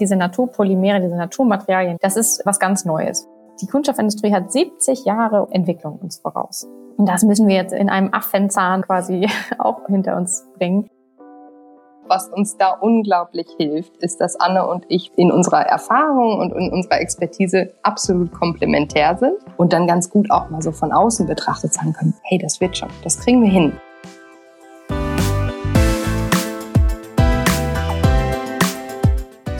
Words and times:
Diese 0.00 0.16
Naturpolymere, 0.16 1.00
diese 1.00 1.16
Naturmaterialien, 1.16 1.98
das 2.00 2.16
ist 2.16 2.44
was 2.44 2.58
ganz 2.58 2.84
Neues. 2.84 3.28
Die 3.62 3.66
Kunststoffindustrie 3.66 4.32
hat 4.32 4.50
70 4.50 5.04
Jahre 5.04 5.46
Entwicklung 5.50 5.98
uns 6.00 6.18
voraus. 6.18 6.66
Und 6.96 7.08
das 7.08 7.22
müssen 7.22 7.46
wir 7.46 7.56
jetzt 7.56 7.72
in 7.72 7.88
einem 7.88 8.12
Affenzahn 8.12 8.82
quasi 8.82 9.28
auch 9.58 9.86
hinter 9.86 10.16
uns 10.16 10.46
bringen. 10.58 10.88
Was 12.06 12.28
uns 12.28 12.58
da 12.58 12.70
unglaublich 12.72 13.46
hilft, 13.56 13.96
ist, 13.98 14.20
dass 14.20 14.36
Anne 14.36 14.66
und 14.66 14.84
ich 14.88 15.10
in 15.16 15.30
unserer 15.30 15.62
Erfahrung 15.62 16.38
und 16.38 16.52
in 16.52 16.70
unserer 16.70 17.00
Expertise 17.00 17.72
absolut 17.82 18.30
komplementär 18.32 19.16
sind 19.16 19.36
und 19.56 19.72
dann 19.72 19.86
ganz 19.86 20.10
gut 20.10 20.30
auch 20.30 20.50
mal 20.50 20.60
so 20.60 20.72
von 20.72 20.92
außen 20.92 21.26
betrachtet 21.26 21.72
sagen 21.72 21.94
können, 21.94 22.14
hey, 22.24 22.38
das 22.38 22.60
wird 22.60 22.76
schon, 22.76 22.90
das 23.04 23.18
kriegen 23.20 23.42
wir 23.42 23.50
hin. 23.50 23.72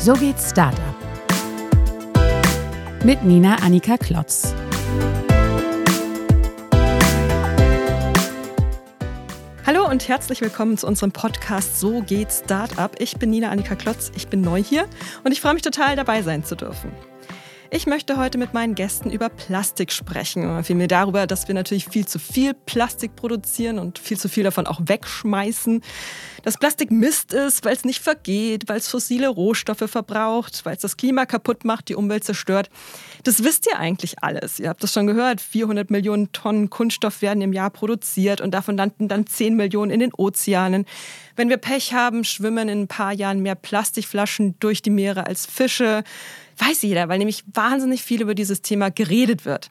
So 0.05 0.13
geht's 0.13 0.51
Startup. 0.51 0.95
Mit 3.05 3.25
Nina 3.25 3.55
Annika 3.63 3.97
Klotz. 3.97 4.55
Hallo 9.65 9.89
und 9.89 10.07
herzlich 10.07 10.43
willkommen 10.43 10.77
zu 10.77 10.87
unserem 10.87 11.11
Podcast 11.11 11.81
So 11.81 12.03
geht 12.03 12.31
Startup. 12.31 12.95
Ich 12.99 13.17
bin 13.17 13.31
Nina 13.31 13.49
Annika 13.49 13.77
Klotz, 13.77 14.13
ich 14.15 14.29
bin 14.29 14.43
neu 14.43 14.63
hier 14.63 14.87
und 15.25 15.33
ich 15.33 15.41
freue 15.41 15.55
mich 15.55 15.63
total 15.63 15.97
dabei 15.97 16.21
sein 16.21 16.45
zu 16.45 16.55
dürfen. 16.55 16.93
Ich 17.71 17.87
möchte 17.87 18.19
heute 18.19 18.39
mit 18.39 18.53
meinen 18.53 18.75
Gästen 18.75 19.11
über 19.11 19.29
Plastik 19.29 19.91
sprechen. 19.91 20.63
Vielmehr 20.65 20.87
darüber, 20.87 21.27
dass 21.27 21.49
wir 21.49 21.55
natürlich 21.55 21.87
viel 21.87 22.07
zu 22.07 22.19
viel 22.19 22.55
Plastik 22.55 23.17
produzieren 23.17 23.79
und 23.79 23.99
viel 23.99 24.19
zu 24.19 24.29
viel 24.29 24.45
davon 24.45 24.67
auch 24.67 24.81
wegschmeißen. 24.85 25.83
Dass 26.43 26.59
Plastik 26.59 26.91
Mist 26.91 27.33
ist, 27.33 27.65
weil 27.65 27.73
es 27.73 27.85
nicht 27.85 28.03
vergeht, 28.03 28.69
weil 28.69 28.77
es 28.77 28.89
fossile 28.89 29.29
Rohstoffe 29.29 29.91
verbraucht, 29.91 30.65
weil 30.65 30.77
es 30.77 30.83
das 30.83 30.97
Klima 30.97 31.25
kaputt 31.25 31.65
macht, 31.65 31.89
die 31.89 31.95
Umwelt 31.95 32.23
zerstört. 32.23 32.69
Das 33.25 33.43
wisst 33.43 33.67
ihr 33.67 33.79
eigentlich 33.79 34.23
alles. 34.23 34.61
Ihr 34.61 34.69
habt 34.69 34.83
das 34.83 34.93
schon 34.93 35.07
gehört. 35.07 35.41
400 35.41 35.91
Millionen 35.91 36.33
Tonnen 36.33 36.69
Kunststoff 36.69 37.23
werden 37.23 37.41
im 37.41 37.55
Jahr 37.55 37.71
produziert 37.71 38.43
und 38.43 38.53
davon 38.53 38.77
landen 38.77 39.09
dann 39.09 39.27
10 39.27 39.57
Millionen 39.57 39.91
in 39.91 40.01
den 40.01 40.13
Ozeanen. 40.13 40.85
Wenn 41.35 41.49
wir 41.49 41.57
Pech 41.57 41.95
haben, 41.95 42.25
schwimmen 42.25 42.69
in 42.69 42.83
ein 42.83 42.89
paar 42.89 43.13
Jahren 43.13 43.41
mehr 43.41 43.57
Plastikflaschen 43.57 44.57
durch 44.61 44.83
die 44.83 44.91
Meere 44.91 45.27
als 45.27 45.47
Fische. 45.47 46.05
Weiß 46.59 46.83
jeder, 46.83 47.09
weil 47.09 47.19
nämlich 47.19 47.45
wahnsinnig 47.53 48.03
viel 48.03 48.23
über 48.23 48.35
dieses 48.35 48.63
Thema 48.63 48.91
geredet 48.91 49.45
wird. 49.45 49.71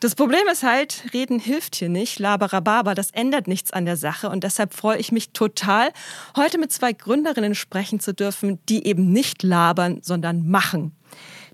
Das 0.00 0.14
Problem 0.14 0.46
ist 0.52 0.62
halt, 0.62 1.02
reden 1.12 1.40
hilft 1.40 1.74
hier 1.74 1.88
nicht, 1.88 2.20
laberababa, 2.20 2.94
das 2.94 3.10
ändert 3.10 3.48
nichts 3.48 3.72
an 3.72 3.84
der 3.84 3.96
Sache 3.96 4.30
und 4.30 4.44
deshalb 4.44 4.72
freue 4.72 4.98
ich 4.98 5.10
mich 5.10 5.30
total, 5.30 5.90
heute 6.36 6.58
mit 6.58 6.70
zwei 6.70 6.92
Gründerinnen 6.92 7.56
sprechen 7.56 7.98
zu 7.98 8.14
dürfen, 8.14 8.60
die 8.68 8.86
eben 8.86 9.10
nicht 9.10 9.42
labern, 9.42 9.98
sondern 10.02 10.48
machen. 10.48 10.92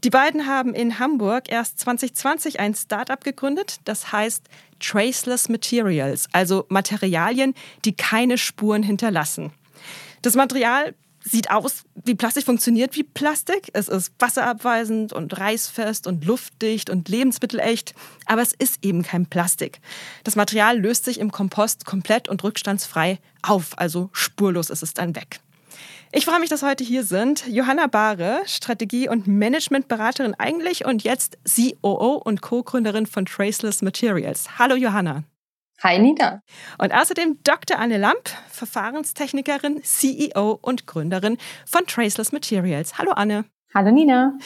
Die 0.04 0.10
beiden 0.10 0.46
haben 0.46 0.74
in 0.74 0.98
Hamburg 0.98 1.50
erst 1.50 1.80
2020 1.80 2.60
ein 2.60 2.74
Startup 2.74 3.24
gegründet, 3.24 3.78
das 3.86 4.12
heißt 4.12 4.42
Traceless 4.78 5.48
Materials, 5.48 6.28
also 6.32 6.66
Materialien, 6.68 7.54
die 7.86 7.96
keine 7.96 8.36
Spuren 8.36 8.82
hinterlassen. 8.82 9.52
Das 10.20 10.34
Material 10.34 10.94
sieht 11.24 11.50
aus 11.50 11.84
wie 12.04 12.14
Plastik, 12.14 12.44
funktioniert 12.44 12.94
wie 12.96 13.02
Plastik. 13.02 13.70
Es 13.72 13.88
ist 13.88 14.12
wasserabweisend 14.18 15.12
und 15.12 15.38
reißfest 15.38 16.06
und 16.06 16.24
luftdicht 16.24 16.90
und 16.90 17.08
lebensmittelecht, 17.08 17.94
aber 18.26 18.42
es 18.42 18.52
ist 18.52 18.84
eben 18.84 19.02
kein 19.02 19.26
Plastik. 19.26 19.80
Das 20.22 20.36
Material 20.36 20.78
löst 20.78 21.04
sich 21.04 21.18
im 21.18 21.32
Kompost 21.32 21.86
komplett 21.86 22.28
und 22.28 22.44
rückstandsfrei 22.44 23.18
auf, 23.42 23.78
also 23.78 24.10
spurlos 24.12 24.70
ist 24.70 24.82
es 24.82 24.94
dann 24.94 25.16
weg. 25.16 25.40
Ich 26.12 26.26
freue 26.26 26.38
mich, 26.38 26.50
dass 26.50 26.62
heute 26.62 26.84
hier 26.84 27.02
sind 27.02 27.44
Johanna 27.48 27.88
Bahre, 27.88 28.42
Strategie- 28.46 29.08
und 29.08 29.26
Managementberaterin 29.26 30.34
eigentlich 30.34 30.84
und 30.84 31.02
jetzt 31.02 31.38
COO 31.44 32.22
und 32.24 32.40
Co-Gründerin 32.40 33.06
von 33.06 33.26
Traceless 33.26 33.82
Materials. 33.82 34.58
Hallo 34.58 34.76
Johanna. 34.76 35.24
Hi 35.82 35.98
Nina. 35.98 36.40
Und 36.78 36.94
außerdem 36.94 37.38
Dr. 37.42 37.78
Anne 37.78 37.98
Lamp, 37.98 38.30
Verfahrenstechnikerin, 38.48 39.82
CEO 39.82 40.58
und 40.62 40.86
Gründerin 40.86 41.36
von 41.66 41.86
Traceless 41.86 42.32
Materials. 42.32 42.96
Hallo 42.98 43.12
Anne. 43.12 43.44
Hallo 43.74 43.90
Nina. 43.90 44.38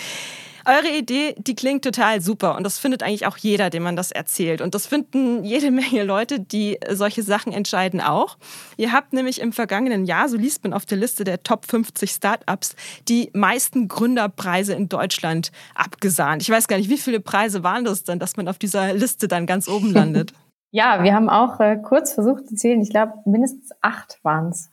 Eure 0.68 0.94
Idee, 0.94 1.34
die 1.38 1.54
klingt 1.54 1.82
total 1.82 2.20
super 2.20 2.56
und 2.56 2.62
das 2.62 2.78
findet 2.78 3.02
eigentlich 3.02 3.24
auch 3.24 3.38
jeder, 3.38 3.70
dem 3.70 3.84
man 3.84 3.96
das 3.96 4.12
erzählt. 4.12 4.60
Und 4.60 4.74
das 4.74 4.86
finden 4.86 5.42
jede 5.42 5.70
Menge 5.70 6.02
Leute, 6.02 6.40
die 6.40 6.78
solche 6.90 7.22
Sachen 7.22 7.54
entscheiden 7.54 8.02
auch. 8.02 8.36
Ihr 8.76 8.92
habt 8.92 9.14
nämlich 9.14 9.40
im 9.40 9.54
vergangenen 9.54 10.04
Jahr, 10.04 10.28
so 10.28 10.36
liest 10.36 10.64
man 10.64 10.74
auf 10.74 10.84
der 10.84 10.98
Liste 10.98 11.24
der 11.24 11.42
Top 11.42 11.64
50 11.64 12.10
Startups, 12.10 12.76
die 13.08 13.30
meisten 13.32 13.88
Gründerpreise 13.88 14.74
in 14.74 14.90
Deutschland 14.90 15.52
abgesahnt. 15.74 16.42
Ich 16.42 16.50
weiß 16.50 16.68
gar 16.68 16.76
nicht, 16.76 16.90
wie 16.90 16.98
viele 16.98 17.20
Preise 17.20 17.62
waren 17.62 17.84
das 17.84 18.04
denn, 18.04 18.18
dass 18.18 18.36
man 18.36 18.46
auf 18.46 18.58
dieser 18.58 18.92
Liste 18.92 19.26
dann 19.26 19.46
ganz 19.46 19.68
oben 19.68 19.90
landet? 19.92 20.34
Ja, 20.70 21.02
wir 21.02 21.14
haben 21.14 21.30
auch 21.30 21.60
äh, 21.60 21.78
kurz 21.82 22.12
versucht 22.12 22.46
zu 22.46 22.54
zählen. 22.54 22.82
Ich 22.82 22.90
glaube, 22.90 23.14
mindestens 23.24 23.70
acht 23.80 24.18
waren 24.22 24.50
es. 24.50 24.70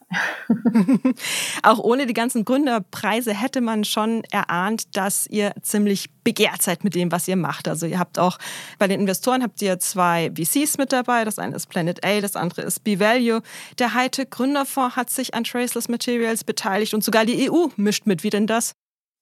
auch 1.64 1.80
ohne 1.80 2.06
die 2.06 2.14
ganzen 2.14 2.44
Gründerpreise 2.44 3.34
hätte 3.34 3.62
man 3.62 3.86
schon 3.86 4.24
erahnt, 4.30 4.98
dass 4.98 5.26
ihr 5.28 5.54
ziemlich 5.62 6.10
begehrt 6.26 6.62
seid 6.62 6.84
mit 6.84 6.96
dem, 6.96 7.14
was 7.14 7.30
ihr 7.30 7.38
macht. 7.38 7.70
Also 7.70 7.86
ihr 7.86 7.98
habt 7.98 8.20
auch 8.20 8.38
bei 8.78 8.88
den 8.88 9.00
Investoren 9.00 9.42
habt 9.42 9.62
ihr 9.62 9.80
zwei 9.80 10.32
VCs 10.36 10.78
mit 10.78 10.92
dabei. 10.92 11.24
Das 11.24 11.40
eine 11.40 11.56
ist 11.56 11.68
Planet 11.68 12.06
A, 12.06 12.20
das 12.20 12.36
andere 12.36 12.64
ist 12.64 12.84
B-Value. 12.84 13.42
Der 13.80 13.94
Hightech 13.94 14.30
Gründerfonds 14.30 14.98
hat 14.98 15.10
sich 15.10 15.34
an 15.34 15.46
Traceless 15.46 15.88
Materials 15.88 16.44
beteiligt 16.44 16.94
und 16.94 17.06
sogar 17.06 17.26
die 17.26 17.50
EU 17.50 17.68
mischt 17.78 18.06
mit. 18.06 18.24
Wie 18.24 18.30
denn 18.30 18.48
das? 18.48 18.76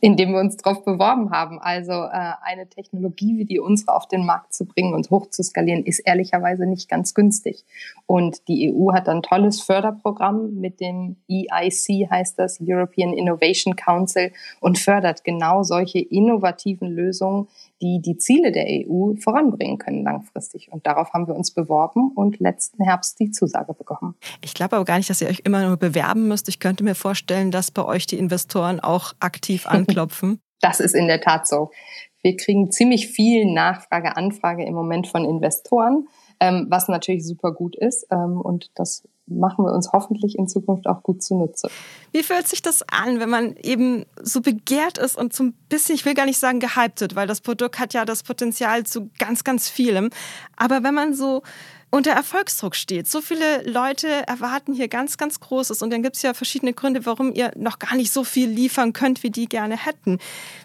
indem 0.00 0.32
wir 0.32 0.40
uns 0.40 0.56
darauf 0.56 0.84
beworben 0.84 1.30
haben. 1.30 1.58
Also 1.60 1.92
äh, 1.92 2.32
eine 2.42 2.68
Technologie 2.68 3.36
wie 3.36 3.44
die 3.44 3.60
unsere 3.60 3.94
auf 3.94 4.08
den 4.08 4.24
Markt 4.24 4.54
zu 4.54 4.64
bringen 4.64 4.94
und 4.94 5.10
hoch 5.10 5.28
zu 5.28 5.42
skalieren, 5.42 5.84
ist 5.84 6.00
ehrlicherweise 6.00 6.66
nicht 6.66 6.88
ganz 6.88 7.14
günstig. 7.14 7.64
Und 8.06 8.48
die 8.48 8.72
EU 8.72 8.92
hat 8.92 9.08
ein 9.08 9.22
tolles 9.22 9.60
Förderprogramm 9.60 10.54
mit 10.54 10.80
dem 10.80 11.16
EIC, 11.28 12.10
heißt 12.10 12.38
das, 12.38 12.58
European 12.60 13.12
Innovation 13.12 13.76
Council, 13.76 14.32
und 14.60 14.78
fördert 14.78 15.24
genau 15.24 15.62
solche 15.62 15.98
innovativen 15.98 16.88
Lösungen, 16.88 17.48
die 17.82 18.00
die 18.00 18.16
Ziele 18.16 18.52
der 18.52 18.66
EU 18.66 19.14
voranbringen 19.20 19.78
können 19.78 20.02
langfristig. 20.04 20.70
Und 20.72 20.86
darauf 20.86 21.12
haben 21.12 21.26
wir 21.26 21.34
uns 21.34 21.52
beworben 21.52 22.10
und 22.14 22.40
letzten 22.40 22.82
Herbst 22.82 23.18
die 23.20 23.30
Zusage 23.30 23.74
bekommen. 23.74 24.14
Ich 24.42 24.54
glaube 24.54 24.76
aber 24.76 24.84
gar 24.84 24.98
nicht, 24.98 25.10
dass 25.10 25.20
ihr 25.20 25.28
euch 25.28 25.42
immer 25.44 25.66
nur 25.66 25.76
bewerben 25.76 26.28
müsst. 26.28 26.48
Ich 26.48 26.60
könnte 26.60 26.84
mir 26.84 26.94
vorstellen, 26.94 27.50
dass 27.50 27.70
bei 27.70 27.84
euch 27.84 28.06
die 28.06 28.18
Investoren 28.18 28.80
auch 28.80 29.12
aktiv 29.20 29.66
anklopfen. 29.68 30.40
das 30.60 30.80
ist 30.80 30.94
in 30.94 31.06
der 31.06 31.20
Tat 31.20 31.46
so. 31.46 31.70
Wir 32.22 32.36
kriegen 32.36 32.70
ziemlich 32.70 33.08
viel 33.08 33.52
Nachfrage, 33.52 34.16
Anfrage 34.16 34.64
im 34.64 34.72
Moment 34.72 35.06
von 35.06 35.26
Investoren, 35.26 36.08
ähm, 36.40 36.66
was 36.70 36.88
natürlich 36.88 37.26
super 37.26 37.52
gut 37.52 37.76
ist. 37.76 38.06
Ähm, 38.10 38.40
und 38.40 38.70
das 38.76 39.06
machen 39.26 39.64
wir 39.64 39.72
uns 39.72 39.90
hoffentlich 39.92 40.38
in 40.38 40.48
Zukunft 40.48 40.86
auch 40.86 41.02
gut 41.02 41.22
zunutze. 41.22 41.68
Wie 42.12 42.22
fühlt 42.22 42.46
sich 42.46 42.62
das 42.62 42.82
an, 42.82 43.20
wenn 43.20 43.30
man 43.30 43.56
eben 43.56 44.04
so 44.22 44.40
begehrt 44.40 44.98
ist 44.98 45.16
und 45.16 45.32
so 45.32 45.44
ein 45.44 45.54
bisschen, 45.68 45.94
ich 45.94 46.04
will 46.04 46.14
gar 46.14 46.26
nicht 46.26 46.38
sagen 46.38 46.60
gehypt 46.60 47.00
wird, 47.00 47.16
weil 47.16 47.26
das 47.26 47.40
Produkt 47.40 47.78
hat 47.78 47.94
ja 47.94 48.04
das 48.04 48.22
Potenzial 48.22 48.84
zu 48.84 49.10
ganz, 49.18 49.44
ganz 49.44 49.68
vielem. 49.68 50.10
Aber 50.56 50.82
wenn 50.82 50.94
man 50.94 51.14
so 51.14 51.42
unter 51.94 52.10
Erfolgsdruck 52.10 52.74
steht. 52.74 53.06
So 53.06 53.20
viele 53.20 53.62
Leute 53.62 54.08
erwarten 54.26 54.74
hier 54.74 54.88
ganz, 54.88 55.16
ganz 55.16 55.38
Großes 55.38 55.80
und 55.80 55.92
dann 55.92 56.02
gibt 56.02 56.16
es 56.16 56.22
ja 56.22 56.34
verschiedene 56.34 56.72
Gründe, 56.72 57.06
warum 57.06 57.32
ihr 57.32 57.52
noch 57.56 57.78
gar 57.78 57.94
nicht 57.94 58.12
so 58.12 58.24
viel 58.24 58.48
liefern 58.48 58.92
könnt, 58.92 59.22
wie 59.22 59.30
die 59.30 59.46
gerne 59.46 59.76
hätten. 59.76 60.18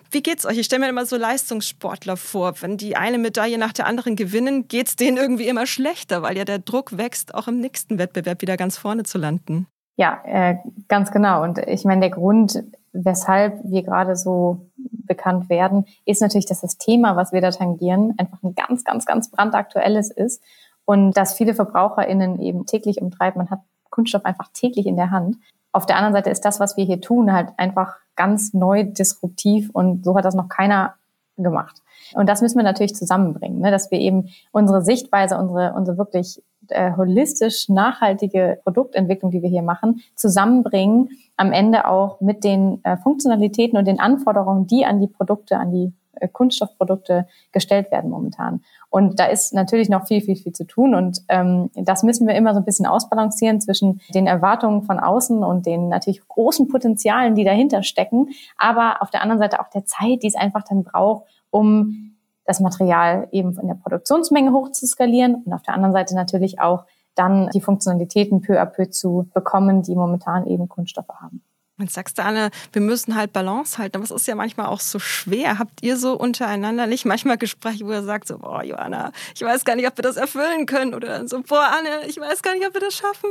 Wie 0.09 0.23
geht's 0.23 0.47
euch? 0.47 0.57
Ich 0.57 0.65
stelle 0.65 0.81
mir 0.81 0.89
immer 0.89 1.05
so 1.05 1.17
Leistungssportler 1.17 2.17
vor. 2.17 2.59
Wenn 2.61 2.77
die 2.77 2.95
eine 2.95 3.19
Medaille 3.19 3.59
nach 3.59 3.73
der 3.73 3.85
anderen 3.85 4.15
gewinnen, 4.15 4.67
geht 4.67 4.87
es 4.87 4.95
denen 4.95 5.17
irgendwie 5.17 5.47
immer 5.47 5.67
schlechter, 5.67 6.23
weil 6.23 6.35
ja 6.35 6.45
der 6.45 6.57
Druck 6.57 6.97
wächst, 6.97 7.35
auch 7.35 7.47
im 7.47 7.59
nächsten 7.59 7.99
Wettbewerb 7.99 8.41
wieder 8.41 8.57
ganz 8.57 8.77
vorne 8.77 9.03
zu 9.03 9.19
landen. 9.19 9.67
Ja, 9.97 10.23
äh, 10.25 10.55
ganz 10.87 11.11
genau. 11.11 11.43
Und 11.43 11.59
ich 11.59 11.85
meine, 11.85 12.01
der 12.01 12.09
Grund, 12.09 12.63
weshalb 12.91 13.59
wir 13.65 13.83
gerade 13.83 14.15
so 14.15 14.65
bekannt 15.05 15.47
werden, 15.47 15.85
ist 16.05 16.23
natürlich, 16.23 16.47
dass 16.47 16.61
das 16.61 16.79
Thema, 16.79 17.15
was 17.15 17.33
wir 17.33 17.41
da 17.41 17.51
tangieren, 17.51 18.15
einfach 18.17 18.41
ein 18.41 18.55
ganz, 18.55 18.83
ganz, 18.83 19.05
ganz 19.05 19.29
brandaktuelles 19.29 20.09
ist 20.09 20.41
und 20.89 21.15
dass 21.15 21.35
viele 21.35 21.53
VerbraucherInnen 21.53 22.39
eben 22.39 22.65
täglich 22.65 22.99
umtreibt. 22.99 23.37
Man 23.37 23.51
hat 23.51 23.59
Kunststoff 23.91 24.25
einfach 24.25 24.47
täglich 24.53 24.87
in 24.87 24.95
der 24.95 25.11
Hand. 25.11 25.37
Auf 25.71 25.85
der 25.85 25.97
anderen 25.97 26.15
Seite 26.15 26.31
ist 26.31 26.43
das, 26.45 26.59
was 26.59 26.77
wir 26.77 26.83
hier 26.83 26.99
tun, 26.99 27.31
halt 27.31 27.49
einfach 27.57 27.97
ganz 28.15 28.55
neu 28.55 28.85
disruptiv 28.85 29.69
und 29.71 30.03
so 30.03 30.17
hat 30.17 30.25
das 30.25 30.33
noch 30.33 30.49
keiner 30.49 30.95
gemacht. 31.37 31.83
Und 32.15 32.27
das 32.27 32.41
müssen 32.41 32.57
wir 32.57 32.63
natürlich 32.63 32.95
zusammenbringen, 32.95 33.59
ne? 33.59 33.69
dass 33.69 33.91
wir 33.91 33.99
eben 33.99 34.29
unsere 34.51 34.83
Sichtweise, 34.83 35.37
unsere, 35.37 35.73
unsere 35.73 35.99
wirklich 35.99 36.41
äh, 36.69 36.91
holistisch 36.97 37.69
nachhaltige 37.69 38.59
Produktentwicklung, 38.63 39.29
die 39.29 39.43
wir 39.43 39.49
hier 39.49 39.61
machen, 39.61 40.01
zusammenbringen, 40.15 41.09
am 41.37 41.51
Ende 41.51 41.87
auch 41.87 42.19
mit 42.19 42.43
den 42.43 42.83
äh, 42.83 42.97
Funktionalitäten 42.97 43.77
und 43.77 43.85
den 43.85 43.99
Anforderungen, 43.99 44.65
die 44.65 44.87
an 44.87 44.99
die 44.99 45.07
Produkte, 45.07 45.57
an 45.57 45.71
die 45.71 45.93
Kunststoffprodukte 46.27 47.27
gestellt 47.51 47.91
werden 47.91 48.09
momentan. 48.09 48.61
Und 48.89 49.19
da 49.19 49.25
ist 49.25 49.53
natürlich 49.53 49.89
noch 49.89 50.07
viel, 50.07 50.21
viel, 50.21 50.35
viel 50.35 50.51
zu 50.51 50.65
tun. 50.65 50.95
Und 50.95 51.21
ähm, 51.29 51.69
das 51.75 52.03
müssen 52.03 52.27
wir 52.27 52.35
immer 52.35 52.53
so 52.53 52.59
ein 52.59 52.65
bisschen 52.65 52.85
ausbalancieren 52.85 53.61
zwischen 53.61 54.01
den 54.13 54.27
Erwartungen 54.27 54.83
von 54.83 54.99
außen 54.99 55.43
und 55.43 55.65
den 55.65 55.89
natürlich 55.89 56.27
großen 56.27 56.67
Potenzialen, 56.67 57.35
die 57.35 57.43
dahinter 57.43 57.83
stecken, 57.83 58.29
aber 58.57 59.01
auf 59.01 59.09
der 59.09 59.21
anderen 59.21 59.39
Seite 59.39 59.59
auch 59.59 59.69
der 59.69 59.85
Zeit, 59.85 60.23
die 60.23 60.27
es 60.27 60.35
einfach 60.35 60.63
dann 60.63 60.83
braucht, 60.83 61.25
um 61.51 62.15
das 62.45 62.59
Material 62.59 63.27
eben 63.31 63.57
in 63.59 63.67
der 63.67 63.75
Produktionsmenge 63.75 64.51
hoch 64.51 64.71
zu 64.71 64.87
skalieren 64.87 65.43
und 65.45 65.53
auf 65.53 65.61
der 65.61 65.75
anderen 65.75 65.93
Seite 65.93 66.15
natürlich 66.15 66.59
auch 66.59 66.85
dann 67.13 67.49
die 67.53 67.61
Funktionalitäten 67.61 68.41
peu 68.41 68.59
à 68.59 68.65
peu 68.65 68.89
zu 68.89 69.29
bekommen, 69.33 69.83
die 69.83 69.95
momentan 69.95 70.47
eben 70.47 70.67
Kunststoffe 70.69 71.09
haben. 71.21 71.43
Jetzt 71.79 71.93
sagst 71.93 72.17
du, 72.17 72.23
Anne, 72.23 72.51
wir 72.73 72.81
müssen 72.81 73.15
halt 73.15 73.31
Balance 73.31 73.77
halten, 73.77 73.97
aber 73.97 74.03
es 74.03 74.11
ist 74.11 74.27
ja 74.27 74.35
manchmal 74.35 74.65
auch 74.65 74.81
so 74.81 74.99
schwer. 74.99 75.59
Habt 75.59 75.81
ihr 75.81 75.95
so 75.95 76.13
untereinander 76.13 76.87
nicht 76.87 77.05
manchmal 77.05 77.37
Gespräche, 77.37 77.85
wo 77.85 77.91
ihr 77.91 78.03
sagt 78.03 78.27
so, 78.27 78.37
boah, 78.37 78.63
Johanna, 78.63 79.11
ich 79.33 79.41
weiß 79.41 79.63
gar 79.63 79.75
nicht, 79.75 79.87
ob 79.87 79.97
wir 79.97 80.03
das 80.03 80.17
erfüllen 80.17 80.65
können 80.65 80.93
oder 80.93 81.27
so, 81.27 81.41
boah, 81.41 81.69
Anne, 81.77 82.07
ich 82.07 82.19
weiß 82.19 82.41
gar 82.41 82.53
nicht, 82.53 82.67
ob 82.67 82.73
wir 82.73 82.81
das 82.81 82.95
schaffen. 82.95 83.29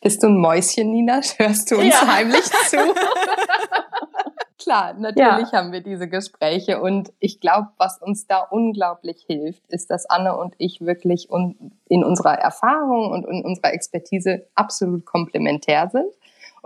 Bist 0.00 0.22
du 0.22 0.28
ein 0.28 0.38
Mäuschen, 0.38 0.90
Nina? 0.90 1.20
Hörst 1.36 1.70
du 1.70 1.76
uns 1.76 1.88
ja. 1.88 2.06
heimlich 2.06 2.44
zu? 2.44 2.78
Klar, 4.58 4.94
natürlich 4.94 5.52
ja. 5.52 5.58
haben 5.58 5.70
wir 5.70 5.82
diese 5.82 6.08
Gespräche 6.08 6.80
und 6.80 7.12
ich 7.20 7.40
glaube, 7.40 7.68
was 7.76 8.00
uns 8.00 8.26
da 8.26 8.40
unglaublich 8.40 9.22
hilft, 9.26 9.62
ist, 9.68 9.90
dass 9.90 10.06
Anne 10.06 10.36
und 10.36 10.54
ich 10.58 10.80
wirklich 10.80 11.28
in 11.30 12.04
unserer 12.04 12.38
Erfahrung 12.38 13.10
und 13.12 13.26
in 13.26 13.44
unserer 13.44 13.74
Expertise 13.74 14.46
absolut 14.54 15.04
komplementär 15.04 15.88
sind 15.92 16.10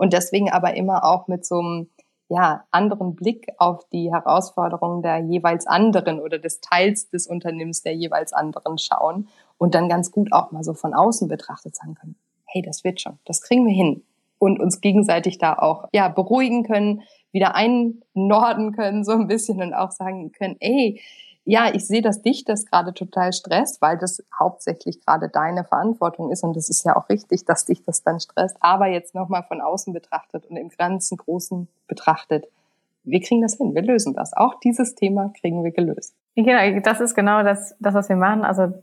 und 0.01 0.13
deswegen 0.13 0.49
aber 0.49 0.73
immer 0.73 1.03
auch 1.03 1.27
mit 1.27 1.45
so 1.45 1.59
einem 1.59 1.87
ja, 2.27 2.63
anderen 2.71 3.13
Blick 3.13 3.49
auf 3.59 3.87
die 3.93 4.11
Herausforderungen 4.11 5.03
der 5.03 5.19
jeweils 5.19 5.67
anderen 5.67 6.19
oder 6.19 6.39
des 6.39 6.59
Teils 6.59 7.11
des 7.11 7.27
Unternehmens 7.27 7.83
der 7.83 7.93
jeweils 7.93 8.33
anderen 8.33 8.79
schauen 8.79 9.27
und 9.59 9.75
dann 9.75 9.89
ganz 9.89 10.11
gut 10.11 10.33
auch 10.33 10.51
mal 10.51 10.63
so 10.63 10.73
von 10.73 10.95
außen 10.95 11.27
betrachtet 11.27 11.75
sagen 11.75 11.93
können, 11.93 12.15
hey, 12.45 12.63
das 12.63 12.83
wird 12.83 12.99
schon, 12.99 13.19
das 13.25 13.43
kriegen 13.43 13.67
wir 13.67 13.75
hin. 13.75 14.03
Und 14.39 14.59
uns 14.59 14.81
gegenseitig 14.81 15.37
da 15.37 15.53
auch 15.53 15.87
ja 15.93 16.07
beruhigen 16.07 16.63
können, 16.63 17.03
wieder 17.31 17.53
einnorden 17.53 18.71
können 18.71 19.03
so 19.03 19.11
ein 19.11 19.27
bisschen 19.27 19.61
und 19.61 19.75
auch 19.75 19.91
sagen 19.91 20.31
können, 20.31 20.55
ey, 20.61 20.99
ja, 21.43 21.73
ich 21.73 21.87
sehe, 21.87 22.01
dass 22.01 22.21
dich 22.21 22.45
das 22.45 22.65
gerade 22.65 22.93
total 22.93 23.33
stresst, 23.33 23.81
weil 23.81 23.97
das 23.97 24.23
hauptsächlich 24.37 25.03
gerade 25.03 25.27
deine 25.29 25.63
Verantwortung 25.63 26.31
ist 26.31 26.43
und 26.43 26.55
es 26.55 26.69
ist 26.69 26.83
ja 26.85 26.95
auch 26.95 27.09
richtig, 27.09 27.45
dass 27.45 27.65
dich 27.65 27.83
das 27.83 28.03
dann 28.03 28.19
stresst, 28.19 28.57
aber 28.59 28.87
jetzt 28.87 29.15
nochmal 29.15 29.43
von 29.43 29.59
außen 29.59 29.91
betrachtet 29.93 30.45
und 30.45 30.57
im 30.57 30.69
ganzen 30.69 31.17
Großen 31.17 31.67
betrachtet. 31.87 32.45
Wir 33.03 33.19
kriegen 33.21 33.41
das 33.41 33.55
hin, 33.55 33.73
wir 33.73 33.81
lösen 33.81 34.13
das. 34.13 34.33
Auch 34.33 34.59
dieses 34.59 34.93
Thema 34.93 35.33
kriegen 35.39 35.63
wir 35.63 35.71
gelöst. 35.71 36.13
Genau, 36.35 36.79
das 36.81 37.01
ist 37.01 37.15
genau 37.15 37.41
das, 37.43 37.75
das 37.79 37.95
was 37.95 38.09
wir 38.09 38.15
machen. 38.15 38.43
Also 38.43 38.73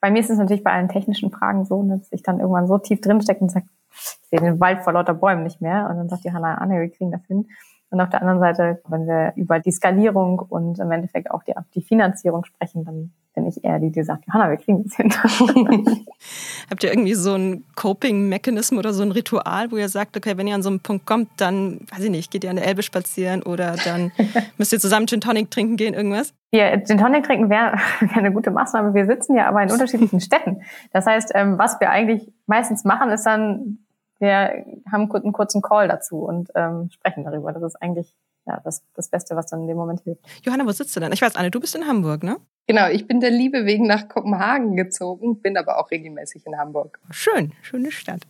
bei 0.00 0.10
mir 0.10 0.20
ist 0.20 0.30
es 0.30 0.38
natürlich 0.38 0.64
bei 0.64 0.72
allen 0.72 0.88
technischen 0.88 1.30
Fragen 1.30 1.64
so, 1.64 1.82
dass 1.84 2.12
ich 2.12 2.22
dann 2.22 2.40
irgendwann 2.40 2.66
so 2.66 2.78
tief 2.78 3.00
drinstecke 3.00 3.40
und 3.40 3.50
sage, 3.50 3.66
ich 3.92 4.28
sehe 4.28 4.40
den 4.40 4.60
Wald 4.60 4.82
vor 4.82 4.92
lauter 4.92 5.14
Bäumen 5.14 5.44
nicht 5.44 5.60
mehr. 5.60 5.88
Und 5.88 5.96
dann 5.96 6.08
sagt 6.08 6.24
Johanna, 6.24 6.56
Anne, 6.56 6.80
wir 6.80 6.88
kriegen 6.88 7.12
das 7.12 7.24
hin. 7.26 7.48
Und 7.90 8.00
auf 8.00 8.10
der 8.10 8.20
anderen 8.20 8.40
Seite, 8.40 8.82
wenn 8.88 9.06
wir 9.06 9.32
über 9.36 9.60
die 9.60 9.72
Skalierung 9.72 10.40
und 10.40 10.78
im 10.78 10.90
Endeffekt 10.90 11.30
auch 11.30 11.42
die, 11.42 11.54
die 11.74 11.82
Finanzierung 11.82 12.44
sprechen, 12.44 12.84
dann 12.84 13.12
bin 13.34 13.46
ich 13.46 13.64
eher 13.64 13.78
die, 13.78 13.90
die 13.90 14.02
sagt, 14.02 14.26
Johanna, 14.26 14.50
wir 14.50 14.56
kriegen 14.56 14.84
das 14.84 14.96
hin. 14.96 15.10
Habt 16.70 16.82
ihr 16.82 16.90
irgendwie 16.90 17.14
so 17.14 17.34
ein 17.34 17.64
Coping-Mechanismus 17.76 18.78
oder 18.78 18.92
so 18.92 19.02
ein 19.02 19.12
Ritual, 19.12 19.70
wo 19.70 19.76
ihr 19.76 19.88
sagt, 19.88 20.16
okay, 20.16 20.36
wenn 20.36 20.46
ihr 20.46 20.54
an 20.54 20.62
so 20.62 20.68
einen 20.68 20.80
Punkt 20.80 21.06
kommt, 21.06 21.28
dann, 21.38 21.80
weiß 21.90 22.04
ich 22.04 22.10
nicht, 22.10 22.30
geht 22.30 22.44
ihr 22.44 22.50
an 22.50 22.56
der 22.56 22.66
Elbe 22.66 22.82
spazieren 22.82 23.42
oder 23.42 23.76
dann 23.84 24.12
müsst 24.58 24.72
ihr 24.72 24.80
zusammen 24.80 25.06
Gin 25.06 25.20
Tonic 25.20 25.50
trinken 25.50 25.76
gehen, 25.76 25.94
irgendwas? 25.94 26.34
Ja, 26.52 26.76
Gin 26.80 26.98
Tonic 26.98 27.24
trinken 27.24 27.48
wäre 27.48 27.78
wär 28.00 28.16
eine 28.16 28.32
gute 28.32 28.50
Maßnahme. 28.50 28.92
Wir 28.92 29.06
sitzen 29.06 29.36
ja 29.36 29.48
aber 29.48 29.62
in 29.62 29.70
unterschiedlichen 29.70 30.20
Städten. 30.20 30.62
Das 30.92 31.06
heißt, 31.06 31.32
ähm, 31.34 31.58
was 31.58 31.80
wir 31.80 31.90
eigentlich 31.90 32.30
meistens 32.46 32.84
machen, 32.84 33.10
ist 33.10 33.24
dann 33.24 33.78
wir 34.18 34.64
haben 34.90 35.10
einen 35.12 35.32
kurzen 35.32 35.62
Call 35.62 35.88
dazu 35.88 36.18
und 36.24 36.50
ähm, 36.54 36.90
sprechen 36.90 37.24
darüber. 37.24 37.52
Das 37.52 37.62
ist 37.62 37.76
eigentlich 37.76 38.14
ja, 38.46 38.60
das, 38.64 38.82
das 38.94 39.08
Beste, 39.08 39.36
was 39.36 39.46
dann 39.46 39.60
in 39.62 39.68
dem 39.68 39.76
Moment 39.76 40.00
hilft. 40.00 40.22
Johanna, 40.42 40.66
wo 40.66 40.72
sitzt 40.72 40.96
du 40.96 41.00
denn? 41.00 41.12
Ich 41.12 41.20
weiß, 41.20 41.36
Anne, 41.36 41.50
du 41.50 41.60
bist 41.60 41.74
in 41.76 41.86
Hamburg, 41.86 42.22
ne? 42.22 42.38
Genau, 42.66 42.88
ich 42.88 43.06
bin 43.06 43.20
der 43.20 43.30
Liebe 43.30 43.64
wegen 43.64 43.86
nach 43.86 44.08
Kopenhagen 44.08 44.76
gezogen, 44.76 45.40
bin 45.40 45.56
aber 45.56 45.78
auch 45.78 45.90
regelmäßig 45.90 46.46
in 46.46 46.58
Hamburg. 46.58 46.98
Schön, 47.10 47.52
schöne 47.62 47.90
Stadt. 47.92 48.22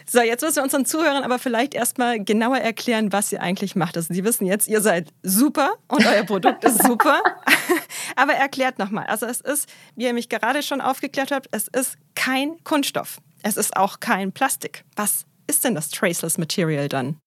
So, 0.08 0.22
jetzt 0.22 0.44
müssen 0.44 0.58
wir 0.58 0.64
unseren 0.64 0.86
Zuhörern 0.86 1.24
aber 1.24 1.40
vielleicht 1.40 1.74
erstmal 1.74 2.24
genauer 2.24 2.58
erklären, 2.58 3.12
was 3.12 3.32
ihr 3.32 3.42
eigentlich 3.42 3.76
macht. 3.76 3.98
Also, 3.98 4.14
Sie 4.14 4.24
wissen 4.24 4.46
jetzt, 4.46 4.68
ihr 4.68 4.80
seid 4.82 5.12
super 5.24 5.74
und 5.88 6.06
euer 6.06 6.24
Produkt 6.24 6.64
ist 6.64 6.84
super. 6.84 7.24
aber 8.16 8.34
erklärt 8.34 8.78
nochmal. 8.78 9.08
Also, 9.08 9.26
es 9.26 9.42
ist, 9.42 9.68
wie 9.96 10.04
ihr 10.04 10.14
mich 10.14 10.30
gerade 10.30 10.62
schon 10.62 10.80
aufgeklärt 10.80 11.32
habt, 11.32 11.48
es 11.52 11.68
ist 11.68 11.98
kein 12.14 12.64
Kunststoff. 12.64 13.18
Es 13.48 13.58
ist 13.58 13.78
auch 13.78 14.00
kein 14.00 14.32
Plastik. 14.32 14.86
Was 14.96 15.28
ist 15.46 15.64
denn 15.64 15.76
das 15.76 15.90
Traceless 15.90 16.40
Material 16.40 16.90
dann? 16.90 17.18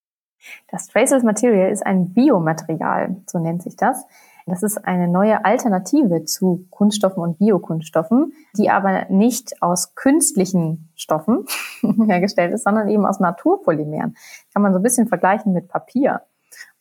Das 0.69 0.87
Traceless 0.87 1.23
Material 1.23 1.71
ist 1.71 1.85
ein 1.85 2.13
Biomaterial, 2.13 3.15
so 3.25 3.39
nennt 3.39 3.63
sich 3.63 3.77
das. 3.77 4.05
Das 4.45 4.61
ist 4.61 4.85
eine 4.85 5.07
neue 5.07 5.45
Alternative 5.45 6.25
zu 6.25 6.65
Kunststoffen 6.71 7.23
und 7.23 7.37
Biokunststoffen, 7.37 8.33
die 8.57 8.69
aber 8.69 9.05
nicht 9.09 9.61
aus 9.61 9.95
künstlichen 9.95 10.91
Stoffen 10.93 11.45
hergestellt 12.07 12.53
ist, 12.53 12.65
sondern 12.65 12.89
eben 12.89 13.05
aus 13.05 13.21
Naturpolymeren. 13.21 14.17
Kann 14.51 14.61
man 14.61 14.73
so 14.73 14.79
ein 14.79 14.83
bisschen 14.83 15.07
vergleichen 15.07 15.53
mit 15.53 15.69
Papier. 15.69 16.23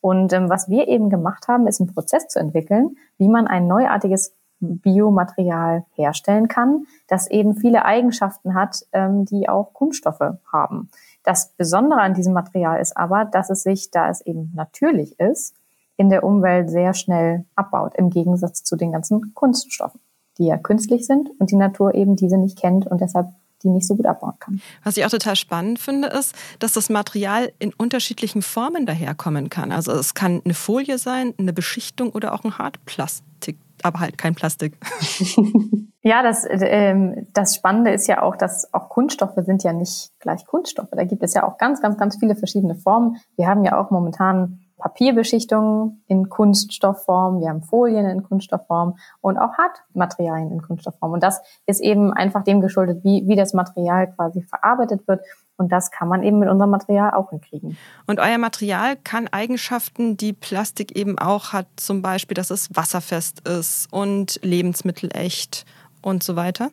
Und 0.00 0.32
ähm, 0.32 0.49
was 0.49 0.69
wir 0.69 0.88
eben 0.88 1.11
gemacht 1.11 1.46
haben, 1.46 1.69
ist 1.69 1.81
einen 1.81 1.94
Prozess 1.94 2.26
zu 2.26 2.41
entwickeln, 2.41 2.96
wie 3.19 3.29
man 3.29 3.46
ein 3.46 3.69
neuartiges 3.69 4.34
Biomaterial 4.60 5.84
herstellen 5.94 6.49
kann, 6.49 6.87
das 7.06 7.31
eben 7.31 7.55
viele 7.55 7.84
Eigenschaften 7.84 8.55
hat, 8.55 8.84
ähm, 8.93 9.25
die 9.25 9.49
auch 9.49 9.72
Kunststoffe 9.72 10.37
haben. 10.52 10.90
Das 11.22 11.52
Besondere 11.56 12.00
an 12.00 12.14
diesem 12.14 12.32
Material 12.32 12.81
ist 12.81 12.96
aber, 12.96 13.25
dass 13.25 13.50
es 13.50 13.62
sich, 13.62 13.90
da 13.90 14.08
es 14.08 14.20
eben 14.20 14.52
natürlich 14.55 15.19
ist, 15.20 15.55
in 15.96 16.08
der 16.10 16.25
Umwelt 16.25 16.70
sehr 16.70 16.94
schnell 16.94 17.44
abbaut, 17.55 17.94
im 17.96 18.10
Gegensatz 18.10 18.62
zu 18.62 18.76
den 18.76 18.93
ganzen 18.93 19.34
Kunststoffen, 19.34 20.00
die 20.38 20.46
ja 20.46 20.56
künstlich 20.56 21.06
sind 21.06 21.28
und 21.38 21.50
die 21.50 21.56
Natur 21.56 21.94
eben 21.94 22.16
diese 22.16 22.38
nicht 22.38 22.58
kennt 22.58 22.87
und 22.87 23.00
deshalb 23.00 23.28
die 23.64 23.69
nicht 23.69 23.88
so 23.88 23.96
gut 23.96 24.06
abbauen 24.06 24.34
kann. 24.38 24.60
Was 24.84 24.96
ich 24.96 25.05
auch 25.05 25.10
total 25.10 25.34
spannend 25.34 25.81
finde, 25.81 26.08
ist, 26.08 26.32
dass 26.60 26.72
das 26.72 26.90
Material 26.90 27.52
in 27.58 27.72
unterschiedlichen 27.72 28.40
Formen 28.40 28.87
daherkommen 28.87 29.50
kann. 29.50 29.72
Also 29.72 29.93
es 29.93 30.14
kann 30.14 30.40
eine 30.44 30.55
Folie 30.55 30.96
sein, 30.99 31.34
eine 31.38 31.52
Beschichtung 31.52 32.10
oder 32.10 32.34
auch 32.34 32.44
ein 32.44 32.56
Hartplastik 32.56 33.58
aber 33.85 34.01
halt 34.01 34.19
kein 34.19 34.35
Plastik. 34.35 34.79
Ja, 36.09 36.23
das, 36.23 36.47
ähm, 36.49 37.27
das 37.35 37.55
Spannende 37.55 37.91
ist 37.91 38.07
ja 38.07 38.23
auch, 38.23 38.37
dass 38.37 38.73
auch 38.73 38.89
Kunststoffe 38.89 39.37
sind 39.45 39.65
ja 39.65 39.75
nicht 39.75 40.13
gleich 40.21 40.47
Kunststoffe. 40.47 40.89
Da 40.93 41.05
gibt 41.05 41.23
es 41.23 41.35
ja 41.35 41.47
auch 41.47 41.59
ganz, 41.59 41.83
ganz, 41.83 41.99
ganz 41.99 42.17
viele 42.19 42.37
verschiedene 42.37 42.77
Formen. 42.77 43.17
Wir 43.37 43.49
haben 43.49 43.65
ja 43.65 43.79
auch 43.79 43.91
momentan 43.91 44.61
Papierbeschichtungen 44.79 46.03
in 46.06 46.29
Kunststoffform, 46.29 47.41
wir 47.41 47.49
haben 47.49 47.63
Folien 47.63 48.06
in 48.06 48.23
Kunststoffform 48.23 48.97
und 49.20 49.39
auch 49.39 49.53
Hartmaterialien 49.58 50.51
in 50.51 50.63
Kunststoffform. 50.63 51.13
Und 51.13 51.23
das 51.23 51.41
ist 51.67 51.81
eben 51.81 52.13
einfach 52.13 52.44
dem 52.44 52.61
geschuldet, 52.61 53.05
wie, 53.05 53.27
wie 53.27 53.37
das 53.37 53.53
Material 53.53 54.13
quasi 54.13 54.43
verarbeitet 54.43 55.06
wird 55.06 55.20
und 55.58 55.73
das 55.73 55.91
kann 55.91 56.08
man 56.08 56.23
eben 56.23 56.39
mit 56.39 56.49
unserem 56.49 56.70
Material 56.70 57.13
auch 57.13 57.31
hinkriegen. 57.31 57.77
Und 58.06 58.20
euer 58.20 58.39
Material 58.39 58.97
kann 58.97 59.27
Eigenschaften, 59.27 60.17
die 60.17 60.32
Plastik 60.32 60.97
eben 60.97 61.19
auch 61.19 61.53
hat, 61.53 61.67
zum 61.77 62.01
Beispiel, 62.01 62.37
dass 62.37 62.51
es 62.51 62.75
wasserfest 62.75 63.47
ist 63.47 63.93
und 63.93 64.39
lebensmittelecht 64.43 65.67
und 66.01 66.23
so 66.23 66.37
weiter? 66.37 66.70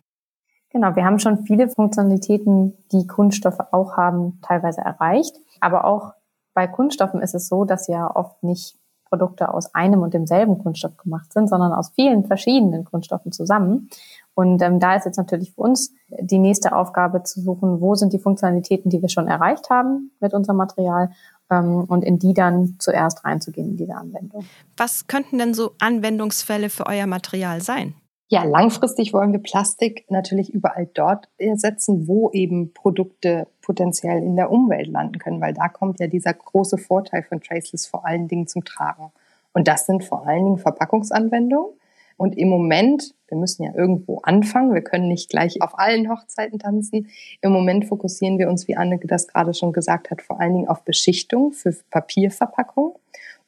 Genau, 0.70 0.96
wir 0.96 1.04
haben 1.04 1.20
schon 1.20 1.46
viele 1.46 1.68
Funktionalitäten, 1.68 2.78
die 2.92 3.08
Kunststoffe 3.08 3.60
auch 3.72 3.98
haben, 3.98 4.40
teilweise 4.42 4.82
erreicht. 4.82 5.36
Aber 5.62 5.86
auch 5.86 6.14
bei 6.56 6.66
Kunststoffen 6.66 7.22
ist 7.22 7.36
es 7.36 7.48
so, 7.48 7.66
dass 7.66 7.88
ja 7.88 8.10
oft 8.16 8.42
nicht 8.42 8.80
Produkte 9.08 9.54
aus 9.54 9.76
einem 9.76 10.02
und 10.02 10.14
demselben 10.14 10.58
Kunststoff 10.58 10.98
gemacht 10.98 11.32
sind, 11.32 11.48
sondern 11.48 11.74
aus 11.74 11.92
vielen 11.94 12.26
verschiedenen 12.26 12.86
Kunststoffen 12.86 13.32
zusammen. 13.32 13.90
Und 14.34 14.62
ähm, 14.62 14.80
da 14.80 14.96
ist 14.96 15.06
jetzt 15.06 15.18
natürlich 15.18 15.54
für 15.54 15.62
uns 15.62 15.94
die 16.10 16.40
nächste 16.40 16.76
Aufgabe 16.76 17.24
zu 17.24 17.40
suchen, 17.40 17.80
wo 17.82 17.96
sind 17.96 18.14
die 18.14 18.20
Funktionalitäten, 18.20 18.90
die 18.90 19.02
wir 19.02 19.10
schon 19.10 19.28
erreicht 19.28 19.70
haben 19.70 20.12
mit 20.20 20.34
unserem 20.34 20.58
Material 20.58 21.12
ähm, 21.50 21.86
und 21.86 22.04
in 22.04 22.20
die 22.20 22.34
dann 22.34 22.76
zuerst 22.80 23.24
reinzugehen 23.24 23.70
in 23.70 23.78
diese 23.78 23.96
Anwendung. 23.96 24.46
Was 24.76 25.08
könnten 25.08 25.38
denn 25.38 25.54
so 25.54 25.72
Anwendungsfälle 25.80 26.70
für 26.70 26.88
euer 26.88 27.06
Material 27.06 27.62
sein? 27.62 27.94
Ja, 28.28 28.44
langfristig 28.44 29.14
wollen 29.14 29.34
wir 29.34 29.40
Plastik 29.40 30.06
natürlich 30.10 30.52
überall 30.52 30.90
dort 30.94 31.30
ersetzen, 31.38 32.08
wo 32.08 32.32
eben 32.32 32.74
Produkte 32.74 33.48
potenziell 33.66 34.22
in 34.22 34.36
der 34.36 34.52
Umwelt 34.52 34.88
landen 34.88 35.18
können, 35.18 35.42
weil 35.42 35.54
da 35.54 35.68
kommt 35.68 36.00
ja 36.00 36.06
dieser 36.06 36.34
große 36.34 36.78
Vorteil 36.78 37.24
von 37.24 37.42
Traceless 37.42 37.88
vor 37.88 38.06
allen 38.06 38.28
Dingen 38.28 38.48
zum 38.48 38.64
Tragen. 38.64 39.12
Und 39.54 39.68
das 39.68 39.88
sind 39.88 40.04
vor 40.04 40.28
allen 40.28 40.46
Dingen 40.46 40.58
Verpackungsanwendungen. 40.60 41.74
Und 42.16 42.38
im 42.38 42.48
Moment, 42.48 43.16
wir 43.28 43.38
müssen 43.38 43.64
ja 43.64 43.74
irgendwo 43.74 44.20
anfangen, 44.20 44.74
wir 44.74 44.84
können 44.84 45.08
nicht 45.08 45.30
gleich 45.30 45.62
auf 45.62 45.80
allen 45.80 46.10
Hochzeiten 46.10 46.60
tanzen. 46.60 47.10
Im 47.42 47.52
Moment 47.52 47.86
fokussieren 47.86 48.38
wir 48.38 48.50
uns, 48.50 48.68
wie 48.68 48.78
Anneke 48.78 49.08
das 49.08 49.28
gerade 49.28 49.54
schon 49.54 49.74
gesagt 49.74 50.12
hat, 50.12 50.22
vor 50.22 50.40
allen 50.40 50.54
Dingen 50.54 50.68
auf 50.68 50.84
Beschichtung 50.84 51.52
für 51.52 51.76
Papierverpackung 51.90 52.96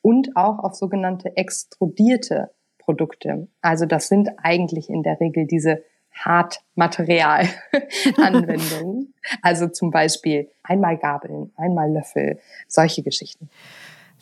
und 0.02 0.36
auch 0.36 0.60
auf 0.60 0.74
sogenannte 0.74 1.38
extrudierte 1.38 2.50
Produkte. 2.80 3.48
Also 3.62 3.86
das 3.86 4.08
sind 4.08 4.32
eigentlich 4.38 4.90
in 4.90 5.04
der 5.04 5.20
Regel 5.20 5.46
diese 5.46 5.84
Hartmaterial-Anwendungen. 6.18 9.14
also 9.42 9.68
zum 9.68 9.92
Beispiel 9.92 10.50
einmal 10.64 10.98
Gabeln, 10.98 11.52
einmal 11.58 11.92
Löffel, 11.92 12.40
solche 12.68 13.04
Geschichten. 13.04 13.50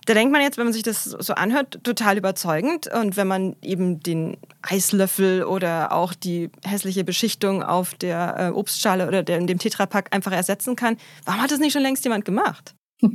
Da 0.06 0.14
denkt 0.14 0.32
man 0.32 0.42
jetzt, 0.42 0.58
wenn 0.58 0.66
man 0.66 0.74
sich 0.74 0.84
das 0.84 1.04
so 1.04 1.34
anhört, 1.34 1.84
total 1.84 2.18
überzeugend. 2.18 2.88
Und 2.94 3.18
wenn 3.18 3.28
man 3.28 3.56
eben 3.64 4.02
den 4.02 4.38
Eislöffel 4.62 5.44
oder 5.44 5.92
auch 5.92 6.14
die 6.14 6.52
hässliche 6.64 7.04
Beschichtung 7.04 7.64
auf 7.64 7.96
der 7.96 8.36
äh, 8.38 8.50
Obstschale 8.50 9.08
oder 9.08 9.24
der, 9.24 9.42
dem 9.42 9.58
Tetrapack 9.58 10.14
einfach 10.14 10.32
ersetzen 10.32 10.75
kann, 10.75 10.98
warum 11.25 11.42
hat 11.42 11.50
das 11.50 11.58
nicht 11.60 11.74
schon 11.74 11.82
längst 11.82 12.04
jemand 12.04 12.24
gemacht? 12.24 12.75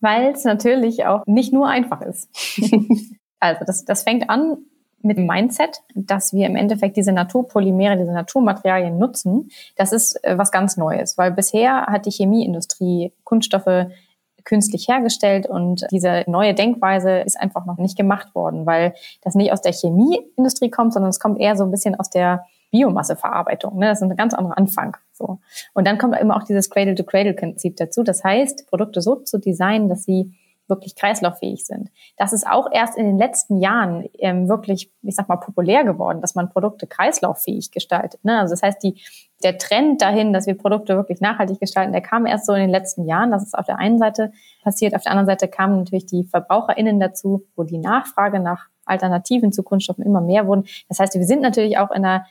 Weil 0.00 0.32
es 0.32 0.44
natürlich 0.44 1.06
auch 1.06 1.24
nicht 1.26 1.52
nur 1.52 1.68
einfach 1.68 2.02
ist. 2.02 2.28
also 3.40 3.64
das, 3.66 3.84
das 3.84 4.04
fängt 4.04 4.30
an 4.30 4.58
mit 5.02 5.16
dem 5.16 5.26
Mindset, 5.26 5.82
dass 5.94 6.32
wir 6.32 6.46
im 6.46 6.56
Endeffekt 6.56 6.96
diese 6.96 7.12
Naturpolymere, 7.12 7.96
diese 7.96 8.12
Naturmaterialien 8.12 8.98
nutzen. 8.98 9.50
Das 9.76 9.92
ist 9.92 10.22
äh, 10.24 10.36
was 10.36 10.50
ganz 10.50 10.76
Neues, 10.76 11.16
weil 11.18 11.30
bisher 11.30 11.86
hat 11.86 12.06
die 12.06 12.10
Chemieindustrie 12.10 13.12
Kunststoffe 13.24 13.86
künstlich 14.44 14.88
hergestellt 14.88 15.46
und 15.46 15.86
diese 15.90 16.24
neue 16.26 16.54
Denkweise 16.54 17.18
ist 17.18 17.38
einfach 17.38 17.66
noch 17.66 17.76
nicht 17.76 17.98
gemacht 17.98 18.34
worden, 18.34 18.64
weil 18.64 18.94
das 19.22 19.34
nicht 19.34 19.52
aus 19.52 19.60
der 19.60 19.72
Chemieindustrie 19.72 20.70
kommt, 20.70 20.94
sondern 20.94 21.10
es 21.10 21.20
kommt 21.20 21.38
eher 21.38 21.54
so 21.54 21.64
ein 21.64 21.70
bisschen 21.70 21.94
aus 21.94 22.08
der 22.08 22.46
Biomasseverarbeitung. 22.70 23.78
Ne? 23.78 23.86
Das 23.86 24.00
ist 24.00 24.10
ein 24.10 24.16
ganz 24.16 24.34
anderer 24.34 24.56
Anfang. 24.56 24.96
So. 25.12 25.38
Und 25.74 25.86
dann 25.86 25.98
kommt 25.98 26.18
immer 26.18 26.36
auch 26.36 26.44
dieses 26.44 26.70
Cradle-to-Cradle-Prinzip 26.70 27.76
dazu. 27.76 28.02
Das 28.02 28.24
heißt, 28.24 28.66
Produkte 28.68 29.02
so 29.02 29.16
zu 29.16 29.38
designen, 29.38 29.88
dass 29.88 30.04
sie 30.04 30.32
wirklich 30.68 30.94
kreislauffähig 30.94 31.66
sind. 31.66 31.90
Das 32.16 32.32
ist 32.32 32.46
auch 32.46 32.68
erst 32.72 32.96
in 32.96 33.06
den 33.06 33.18
letzten 33.18 33.58
Jahren 33.58 34.08
ähm, 34.18 34.48
wirklich, 34.48 34.90
ich 35.02 35.14
sag 35.14 35.28
mal, 35.28 35.36
populär 35.36 35.84
geworden, 35.84 36.20
dass 36.20 36.34
man 36.34 36.50
Produkte 36.50 36.86
kreislauffähig 36.86 37.70
gestaltet. 37.70 38.24
Ne? 38.24 38.38
Also 38.38 38.52
das 38.52 38.62
heißt, 38.62 38.82
die, 38.82 39.00
der 39.42 39.58
Trend 39.58 40.02
dahin, 40.02 40.32
dass 40.32 40.46
wir 40.46 40.56
Produkte 40.56 40.96
wirklich 40.96 41.20
nachhaltig 41.20 41.60
gestalten, 41.60 41.92
der 41.92 42.02
kam 42.02 42.26
erst 42.26 42.46
so 42.46 42.52
in 42.52 42.60
den 42.60 42.70
letzten 42.70 43.04
Jahren. 43.06 43.30
Das 43.30 43.42
ist 43.42 43.56
auf 43.56 43.66
der 43.66 43.78
einen 43.78 43.98
Seite 43.98 44.32
passiert. 44.62 44.94
Auf 44.94 45.02
der 45.02 45.12
anderen 45.12 45.28
Seite 45.28 45.48
kamen 45.48 45.78
natürlich 45.78 46.06
die 46.06 46.24
VerbraucherInnen 46.24 47.00
dazu, 47.00 47.44
wo 47.56 47.62
die 47.62 47.78
Nachfrage 47.78 48.40
nach 48.40 48.68
Alternativen 48.84 49.52
zu 49.52 49.62
Kunststoffen 49.62 50.04
immer 50.04 50.20
mehr 50.20 50.46
wurden. 50.46 50.64
Das 50.88 50.98
heißt, 50.98 51.14
wir 51.14 51.24
sind 51.24 51.42
natürlich 51.42 51.78
auch 51.78 51.90
in 51.90 52.04
einer 52.04 52.26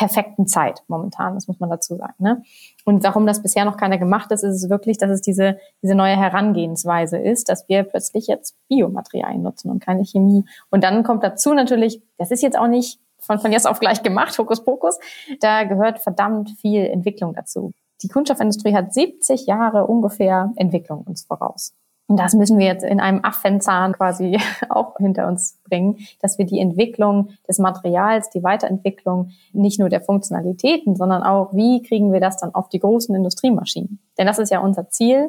perfekten 0.00 0.46
Zeit 0.46 0.82
momentan, 0.88 1.34
das 1.34 1.46
muss 1.46 1.60
man 1.60 1.68
dazu 1.68 1.94
sagen. 1.94 2.14
Ne? 2.20 2.42
Und 2.86 3.04
warum 3.04 3.26
das 3.26 3.42
bisher 3.42 3.66
noch 3.66 3.76
keiner 3.76 3.98
gemacht 3.98 4.32
ist, 4.32 4.42
ist 4.42 4.62
es 4.62 4.70
wirklich, 4.70 4.96
dass 4.96 5.10
es 5.10 5.20
diese, 5.20 5.58
diese 5.82 5.94
neue 5.94 6.16
Herangehensweise 6.16 7.18
ist, 7.18 7.50
dass 7.50 7.68
wir 7.68 7.82
plötzlich 7.82 8.26
jetzt 8.26 8.56
Biomaterialien 8.68 9.42
nutzen 9.42 9.70
und 9.70 9.84
keine 9.84 10.02
Chemie. 10.06 10.46
Und 10.70 10.84
dann 10.84 11.02
kommt 11.02 11.22
dazu 11.22 11.52
natürlich, 11.52 12.00
das 12.16 12.30
ist 12.30 12.42
jetzt 12.42 12.56
auch 12.58 12.66
nicht 12.66 12.98
von, 13.18 13.40
von 13.40 13.52
jetzt 13.52 13.68
auf 13.68 13.78
gleich 13.78 14.02
gemacht, 14.02 14.38
Hokuspokus, 14.38 14.98
da 15.40 15.64
gehört 15.64 15.98
verdammt 15.98 16.48
viel 16.62 16.86
Entwicklung 16.86 17.34
dazu. 17.34 17.74
Die 18.02 18.08
Kunststoffindustrie 18.08 18.74
hat 18.74 18.94
70 18.94 19.44
Jahre 19.44 19.86
ungefähr 19.86 20.50
Entwicklung 20.56 21.02
uns 21.02 21.26
voraus. 21.26 21.74
Und 22.10 22.16
das 22.16 22.34
müssen 22.34 22.58
wir 22.58 22.66
jetzt 22.66 22.82
in 22.82 22.98
einem 22.98 23.24
Affenzahn 23.24 23.92
quasi 23.92 24.36
auch 24.68 24.96
hinter 24.96 25.28
uns 25.28 25.60
bringen, 25.62 25.98
dass 26.20 26.38
wir 26.38 26.44
die 26.44 26.58
Entwicklung 26.58 27.28
des 27.46 27.60
Materials, 27.60 28.30
die 28.30 28.42
Weiterentwicklung 28.42 29.30
nicht 29.52 29.78
nur 29.78 29.88
der 29.88 30.00
Funktionalitäten, 30.00 30.96
sondern 30.96 31.22
auch, 31.22 31.54
wie 31.54 31.84
kriegen 31.84 32.12
wir 32.12 32.18
das 32.18 32.36
dann 32.36 32.52
auf 32.52 32.68
die 32.68 32.80
großen 32.80 33.14
Industriemaschinen? 33.14 34.00
Denn 34.18 34.26
das 34.26 34.40
ist 34.40 34.50
ja 34.50 34.58
unser 34.58 34.88
Ziel, 34.88 35.28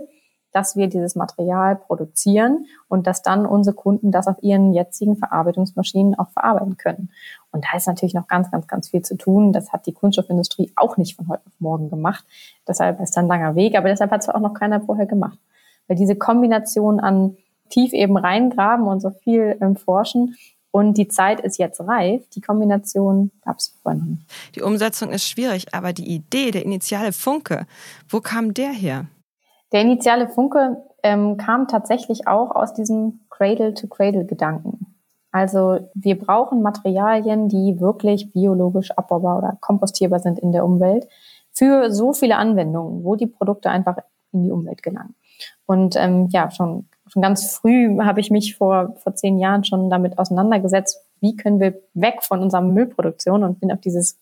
dass 0.53 0.75
wir 0.75 0.88
dieses 0.88 1.15
Material 1.15 1.75
produzieren 1.75 2.65
und 2.88 3.05
dass 3.05 3.21
dann 3.21 3.45
unsere 3.45 3.75
Kunden 3.75 4.11
das 4.11 4.25
auf 4.25 4.41
ihren 4.41 4.73
jetzigen 4.73 5.15
Verarbeitungsmaschinen 5.17 6.17
auch 6.17 6.31
verarbeiten 6.31 6.77
können. 6.77 7.11
Und 7.51 7.63
da 7.63 7.77
ist 7.77 7.85
natürlich 7.85 8.15
noch 8.15 8.27
ganz, 8.27 8.50
ganz, 8.50 8.65
ganz 8.65 8.89
viel 8.89 9.03
zu 9.03 9.15
tun. 9.17 9.53
Das 9.53 9.71
hat 9.71 9.85
die 9.85 9.93
Kunststoffindustrie 9.93 10.71
auch 10.75 10.97
nicht 10.97 11.15
von 11.15 11.27
heute 11.27 11.43
auf 11.45 11.53
morgen 11.59 11.91
gemacht. 11.91 12.25
Deshalb 12.67 13.00
ist 13.01 13.15
da 13.15 13.21
ein 13.21 13.27
langer 13.27 13.53
Weg, 13.53 13.77
aber 13.77 13.89
deshalb 13.89 14.09
hat 14.09 14.21
es 14.21 14.29
auch 14.29 14.39
noch 14.39 14.55
keiner 14.55 14.81
vorher 14.81 15.05
gemacht. 15.05 15.38
Weil 15.91 15.98
diese 15.98 16.15
Kombination 16.15 17.01
an 17.01 17.36
tief 17.69 17.91
eben 17.91 18.15
reingraben 18.15 18.88
und 18.88 19.01
so 19.01 19.10
viel 19.10 19.57
ähm, 19.60 19.75
forschen 19.75 20.38
und 20.71 20.98
die 20.98 21.10
Zeit 21.10 21.41
ist 21.41 21.57
jetzt 21.57 21.81
reif. 21.81 22.25
Die 22.29 22.39
Kombination 22.39 23.29
gab 23.43 23.57
es 23.57 23.77
vorher 23.83 24.01
nicht. 24.01 24.21
Die 24.55 24.62
Umsetzung 24.62 25.12
ist 25.12 25.27
schwierig, 25.27 25.74
aber 25.74 25.91
die 25.91 26.10
Idee, 26.10 26.51
der 26.51 26.63
initiale 26.63 27.12
Funke, 27.12 27.67
wo 28.07 28.21
kam 28.21 28.53
der 28.53 28.69
her? 28.69 29.07
Der 29.74 29.81
initiale 29.81 30.29
Funke 30.29 30.81
ähm, 31.03 31.36
kam 31.36 31.67
tatsächlich 31.67 32.25
auch 32.25 32.51
aus 32.51 32.74
diesem 32.74 33.19
Cradle-to-Cradle-Gedanken. 33.29 34.95
Also 35.33 35.89
wir 35.93 36.17
brauchen 36.17 36.62
Materialien, 36.62 37.50
die 37.50 37.81
wirklich 37.81 38.31
biologisch 38.31 38.91
abbaubar 38.91 39.39
oder 39.39 39.57
kompostierbar 39.60 40.19
sind 40.19 40.39
in 40.39 40.53
der 40.53 40.63
Umwelt 40.63 41.10
für 41.51 41.91
so 41.91 42.13
viele 42.13 42.38
Anwendungen, 42.38 43.03
wo 43.03 43.17
die 43.17 43.27
Produkte 43.27 43.69
einfach 43.69 43.98
in 44.31 44.45
die 44.45 44.51
Umwelt 44.51 44.81
gelangen. 44.83 45.15
Und 45.65 45.95
ähm, 45.95 46.27
ja, 46.31 46.51
schon, 46.51 46.88
schon 47.07 47.21
ganz 47.21 47.53
früh 47.53 47.98
habe 48.00 48.19
ich 48.19 48.31
mich 48.31 48.55
vor, 48.55 48.95
vor 48.98 49.15
zehn 49.15 49.39
Jahren 49.39 49.63
schon 49.63 49.89
damit 49.89 50.17
auseinandergesetzt, 50.17 51.01
wie 51.19 51.36
können 51.36 51.60
wir 51.60 51.81
weg 51.93 52.24
von 52.24 52.41
unserer 52.41 52.62
Müllproduktion 52.62 53.43
und 53.43 53.60
bin 53.60 53.71
auf 53.71 53.79
dieses 53.79 54.19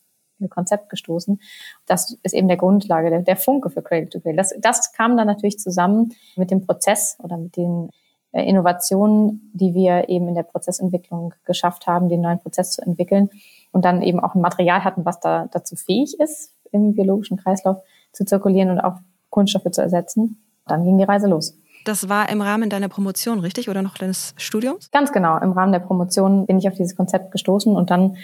Konzept 0.48 0.90
gestoßen. 0.90 1.40
Das 1.86 2.18
ist 2.24 2.34
eben 2.34 2.48
der 2.48 2.58
Grundlage, 2.58 3.10
der, 3.10 3.22
der 3.22 3.36
Funke 3.36 3.70
für 3.70 3.82
Cradle 3.82 4.10
to 4.10 4.20
Cradle. 4.20 4.38
Das, 4.38 4.54
das 4.60 4.94
kam 4.94 5.18
dann 5.18 5.28
natürlich 5.28 5.60
zusammen 5.60 6.14
mit 6.38 6.52
dem 6.52 6.66
Prozess 6.66 7.18
oder 7.22 7.38
mit 7.38 7.58
den 7.58 7.90
äh, 8.32 8.44
Innovationen, 8.44 9.52
die 9.54 9.74
wir 9.74 10.08
eben 10.08 10.28
in 10.28 10.36
der 10.36 10.44
Prozessentwicklung 10.44 11.34
geschafft 11.46 11.88
haben, 11.88 12.10
den 12.10 12.22
neuen 12.22 12.40
Prozess 12.40 12.72
zu 12.72 12.82
entwickeln 12.82 13.30
und 13.72 13.84
dann 13.86 14.02
eben 14.02 14.20
auch 14.20 14.36
ein 14.36 14.42
Material 14.42 14.84
hatten, 14.84 15.06
was 15.06 15.20
da 15.20 15.48
dazu 15.52 15.76
fähig 15.76 16.20
ist, 16.20 16.54
im 16.72 16.94
biologischen 16.94 17.38
Kreislauf 17.38 17.82
zu 18.14 18.26
zirkulieren 18.26 18.70
und 18.70 18.80
auch 18.80 18.98
Kunststoffe 19.30 19.72
zu 19.72 19.82
ersetzen 19.82 20.38
dann 20.70 20.84
ging 20.84 20.98
die 20.98 21.04
Reise 21.04 21.28
los. 21.28 21.58
Das 21.86 22.10
war 22.10 22.30
im 22.30 22.42
Rahmen 22.42 22.70
deiner 22.70 22.90
Promotion, 22.90 23.40
richtig? 23.40 23.70
Oder 23.70 23.82
noch 23.82 23.96
deines 23.96 24.34
Studiums? 24.38 24.92
Ganz 24.92 25.12
genau. 25.12 25.38
Im 25.40 25.54
Rahmen 25.54 25.72
der 25.72 25.80
Promotion 25.80 26.46
bin 26.46 26.60
ich 26.60 26.68
auf 26.68 26.76
dieses 26.76 26.96
Konzept 26.96 27.32
gestoßen 27.32 27.76
und 27.76 27.90
dann 27.90 28.18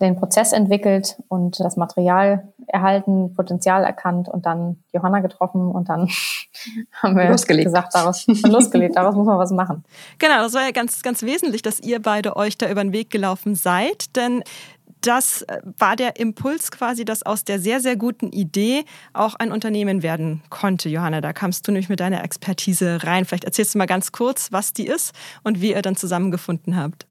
den 0.00 0.16
Prozess 0.16 0.52
entwickelt 0.52 1.16
und 1.28 1.60
das 1.60 1.76
Material 1.76 2.48
erhalten, 2.66 3.32
Potenzial 3.34 3.84
erkannt 3.84 4.28
und 4.28 4.44
dann 4.44 4.82
Johanna 4.92 5.20
getroffen 5.20 5.70
und 5.70 5.88
dann 5.88 6.08
haben 7.02 7.16
wir 7.16 7.28
losgelegt. 7.28 7.66
gesagt, 7.66 7.94
daraus 7.94 8.26
losgelegt, 8.26 8.96
daraus 8.96 9.14
muss 9.14 9.26
man 9.26 9.38
was 9.38 9.52
machen. 9.52 9.84
Genau, 10.18 10.42
das 10.42 10.52
war 10.54 10.62
ja 10.62 10.72
ganz, 10.72 11.02
ganz 11.02 11.22
wesentlich, 11.22 11.62
dass 11.62 11.78
ihr 11.80 12.02
beide 12.02 12.36
euch 12.36 12.58
da 12.58 12.68
über 12.68 12.82
den 12.82 12.92
Weg 12.92 13.10
gelaufen 13.10 13.54
seid, 13.54 14.16
denn 14.16 14.42
das 15.06 15.42
äh, 15.42 15.60
war 15.78 15.96
der 15.96 16.18
Impuls 16.18 16.70
quasi, 16.70 17.04
dass 17.04 17.22
aus 17.22 17.44
der 17.44 17.58
sehr, 17.58 17.80
sehr 17.80 17.96
guten 17.96 18.32
Idee 18.32 18.84
auch 19.12 19.34
ein 19.34 19.52
Unternehmen 19.52 20.02
werden 20.02 20.42
konnte. 20.50 20.88
Johanna, 20.88 21.20
da 21.20 21.32
kamst 21.32 21.66
du 21.66 21.72
nämlich 21.72 21.88
mit 21.88 22.00
deiner 22.00 22.24
Expertise 22.24 23.04
rein. 23.04 23.24
Vielleicht 23.24 23.44
erzählst 23.44 23.74
du 23.74 23.78
mal 23.78 23.86
ganz 23.86 24.12
kurz, 24.12 24.52
was 24.52 24.72
die 24.72 24.86
ist 24.86 25.14
und 25.42 25.60
wie 25.60 25.72
ihr 25.72 25.82
dann 25.82 25.96
zusammengefunden 25.96 26.76
habt. 26.76 27.06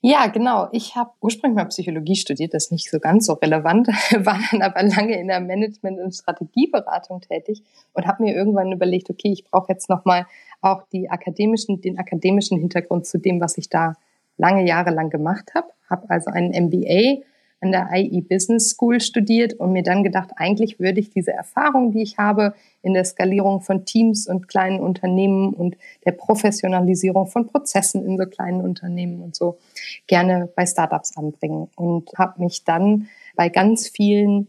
Ja, 0.00 0.26
genau. 0.28 0.68
Ich 0.72 0.96
habe 0.96 1.10
ursprünglich 1.20 1.56
mal 1.56 1.68
Psychologie 1.68 2.16
studiert, 2.16 2.54
das 2.54 2.64
ist 2.64 2.72
nicht 2.72 2.90
so 2.90 2.98
ganz 2.98 3.26
so 3.26 3.34
relevant, 3.34 3.88
war 4.24 4.38
dann 4.50 4.62
aber 4.62 4.82
lange 4.82 5.18
in 5.18 5.28
der 5.28 5.40
Management- 5.40 6.00
und 6.00 6.12
Strategieberatung 6.12 7.20
tätig 7.20 7.62
und 7.92 8.06
habe 8.06 8.22
mir 8.22 8.34
irgendwann 8.34 8.72
überlegt, 8.72 9.10
okay, 9.10 9.30
ich 9.32 9.44
brauche 9.44 9.72
jetzt 9.72 9.90
nochmal 9.90 10.26
auch 10.62 10.82
die 10.92 11.10
akademischen, 11.10 11.82
den 11.82 11.98
akademischen 11.98 12.58
Hintergrund 12.58 13.06
zu 13.06 13.18
dem, 13.18 13.40
was 13.40 13.58
ich 13.58 13.68
da 13.68 13.94
lange 14.38 14.66
Jahre 14.66 14.90
lang 14.90 15.10
gemacht 15.10 15.52
habe. 15.54 15.68
Habe 15.90 16.08
also 16.08 16.30
einen 16.30 16.50
MBA 16.66 17.22
an 17.64 17.72
der 17.72 17.88
IE 17.94 18.20
Business 18.20 18.70
School 18.70 19.00
studiert 19.00 19.54
und 19.54 19.72
mir 19.72 19.82
dann 19.82 20.04
gedacht, 20.04 20.32
eigentlich 20.36 20.78
würde 20.78 21.00
ich 21.00 21.08
diese 21.08 21.32
Erfahrung, 21.32 21.92
die 21.92 22.02
ich 22.02 22.18
habe 22.18 22.52
in 22.82 22.92
der 22.92 23.04
Skalierung 23.04 23.62
von 23.62 23.86
Teams 23.86 24.28
und 24.28 24.48
kleinen 24.48 24.80
Unternehmen 24.80 25.54
und 25.54 25.78
der 26.04 26.12
Professionalisierung 26.12 27.26
von 27.26 27.46
Prozessen 27.46 28.04
in 28.04 28.18
so 28.18 28.26
kleinen 28.26 28.60
Unternehmen 28.60 29.22
und 29.22 29.34
so 29.34 29.56
gerne 30.06 30.50
bei 30.54 30.66
Startups 30.66 31.16
anbringen 31.16 31.68
und 31.74 32.10
habe 32.18 32.42
mich 32.42 32.64
dann 32.64 33.08
bei 33.34 33.48
ganz 33.48 33.88
vielen 33.88 34.48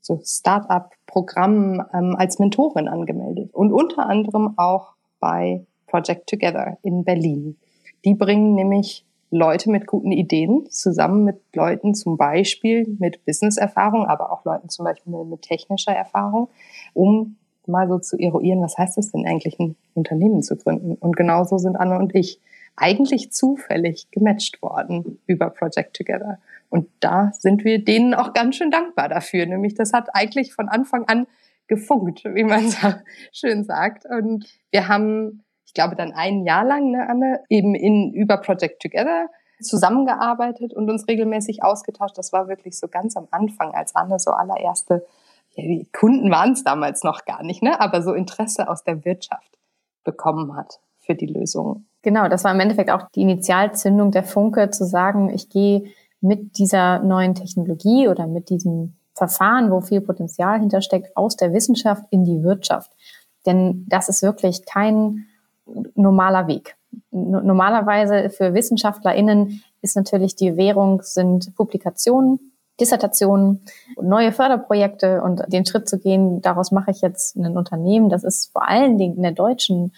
so 0.00 0.20
Startup-Programmen 0.24 1.82
ähm, 1.92 2.14
als 2.16 2.38
Mentorin 2.38 2.86
angemeldet 2.86 3.52
und 3.52 3.72
unter 3.72 4.06
anderem 4.06 4.54
auch 4.56 4.92
bei 5.18 5.66
Project 5.88 6.28
Together 6.28 6.78
in 6.82 7.02
Berlin. 7.02 7.56
Die 8.04 8.14
bringen 8.14 8.54
nämlich 8.54 9.04
Leute 9.32 9.70
mit 9.70 9.86
guten 9.86 10.12
Ideen 10.12 10.70
zusammen 10.70 11.24
mit 11.24 11.40
Leuten 11.54 11.94
zum 11.94 12.18
Beispiel 12.18 12.86
mit 12.98 13.24
Business-Erfahrung, 13.24 14.06
aber 14.06 14.30
auch 14.30 14.44
Leuten 14.44 14.68
zum 14.68 14.84
Beispiel 14.84 15.12
mit 15.24 15.40
technischer 15.40 15.92
Erfahrung, 15.92 16.48
um 16.92 17.36
mal 17.66 17.88
so 17.88 17.98
zu 17.98 18.18
eruieren, 18.18 18.60
was 18.60 18.76
heißt 18.76 18.98
es 18.98 19.10
denn 19.10 19.26
eigentlich, 19.26 19.58
ein 19.58 19.74
Unternehmen 19.94 20.42
zu 20.42 20.56
gründen. 20.56 20.96
Und 20.96 21.16
genauso 21.16 21.56
sind 21.56 21.76
Anne 21.76 21.98
und 21.98 22.14
ich 22.14 22.40
eigentlich 22.76 23.32
zufällig 23.32 24.10
gematcht 24.10 24.60
worden 24.60 25.18
über 25.26 25.48
Project 25.48 25.96
Together. 25.96 26.38
Und 26.68 26.88
da 27.00 27.32
sind 27.32 27.64
wir 27.64 27.82
denen 27.82 28.12
auch 28.12 28.34
ganz 28.34 28.56
schön 28.56 28.70
dankbar 28.70 29.08
dafür. 29.08 29.46
Nämlich 29.46 29.74
das 29.74 29.94
hat 29.94 30.14
eigentlich 30.14 30.52
von 30.52 30.68
Anfang 30.68 31.06
an 31.06 31.26
gefunkt, 31.68 32.24
wie 32.24 32.44
man 32.44 32.68
so 32.68 32.88
schön 33.32 33.64
sagt. 33.64 34.04
Und 34.04 34.46
wir 34.70 34.88
haben 34.88 35.42
ich 35.72 35.74
glaube 35.74 35.96
dann 35.96 36.12
ein 36.12 36.44
Jahr 36.44 36.66
lang, 36.66 36.90
ne, 36.90 37.08
Anne, 37.08 37.40
eben 37.48 37.74
in 37.74 38.12
über 38.12 38.36
Project 38.36 38.82
Together 38.82 39.28
zusammengearbeitet 39.58 40.74
und 40.74 40.90
uns 40.90 41.08
regelmäßig 41.08 41.64
ausgetauscht. 41.64 42.18
Das 42.18 42.30
war 42.30 42.46
wirklich 42.46 42.78
so 42.78 42.88
ganz 42.88 43.16
am 43.16 43.26
Anfang, 43.30 43.72
als 43.72 43.94
Anne 43.94 44.18
so 44.18 44.32
allererste, 44.32 45.06
ja, 45.54 45.64
die 45.64 45.88
Kunden 45.90 46.30
waren 46.30 46.52
es 46.52 46.62
damals 46.62 47.04
noch 47.04 47.24
gar 47.24 47.42
nicht, 47.42 47.62
ne? 47.62 47.80
aber 47.80 48.02
so 48.02 48.12
Interesse 48.12 48.68
aus 48.68 48.84
der 48.84 49.02
Wirtschaft 49.06 49.58
bekommen 50.04 50.54
hat 50.56 50.78
für 50.98 51.14
die 51.14 51.24
Lösung. 51.26 51.86
Genau, 52.02 52.28
das 52.28 52.44
war 52.44 52.52
im 52.52 52.60
Endeffekt 52.60 52.90
auch 52.90 53.08
die 53.14 53.22
Initialzündung 53.22 54.10
der 54.10 54.24
Funke, 54.24 54.68
zu 54.68 54.84
sagen, 54.84 55.30
ich 55.30 55.48
gehe 55.48 55.84
mit 56.20 56.58
dieser 56.58 56.98
neuen 56.98 57.34
Technologie 57.34 58.08
oder 58.08 58.26
mit 58.26 58.50
diesem 58.50 58.96
Verfahren, 59.14 59.70
wo 59.70 59.80
viel 59.80 60.02
Potenzial 60.02 60.60
hintersteckt, 60.60 61.16
aus 61.16 61.36
der 61.36 61.54
Wissenschaft 61.54 62.04
in 62.10 62.24
die 62.24 62.42
Wirtschaft. 62.42 62.90
Denn 63.46 63.86
das 63.88 64.10
ist 64.10 64.22
wirklich 64.22 64.66
kein 64.66 65.26
normaler 65.94 66.46
Weg. 66.48 66.76
Normalerweise 67.10 68.30
für 68.30 68.54
WissenschaftlerInnen 68.54 69.62
ist 69.80 69.96
natürlich 69.96 70.36
die 70.36 70.56
Währung 70.56 71.02
sind 71.02 71.54
Publikationen, 71.56 72.52
Dissertationen, 72.80 73.64
neue 74.00 74.32
Förderprojekte 74.32 75.22
und 75.22 75.42
den 75.48 75.66
Schritt 75.66 75.88
zu 75.88 75.98
gehen, 75.98 76.40
daraus 76.40 76.72
mache 76.72 76.90
ich 76.90 77.00
jetzt 77.00 77.36
ein 77.36 77.56
Unternehmen, 77.56 78.08
das 78.08 78.24
ist 78.24 78.50
vor 78.50 78.66
allen 78.66 78.98
Dingen 78.98 79.16
in 79.16 79.22
der 79.22 79.32
deutschen 79.32 79.92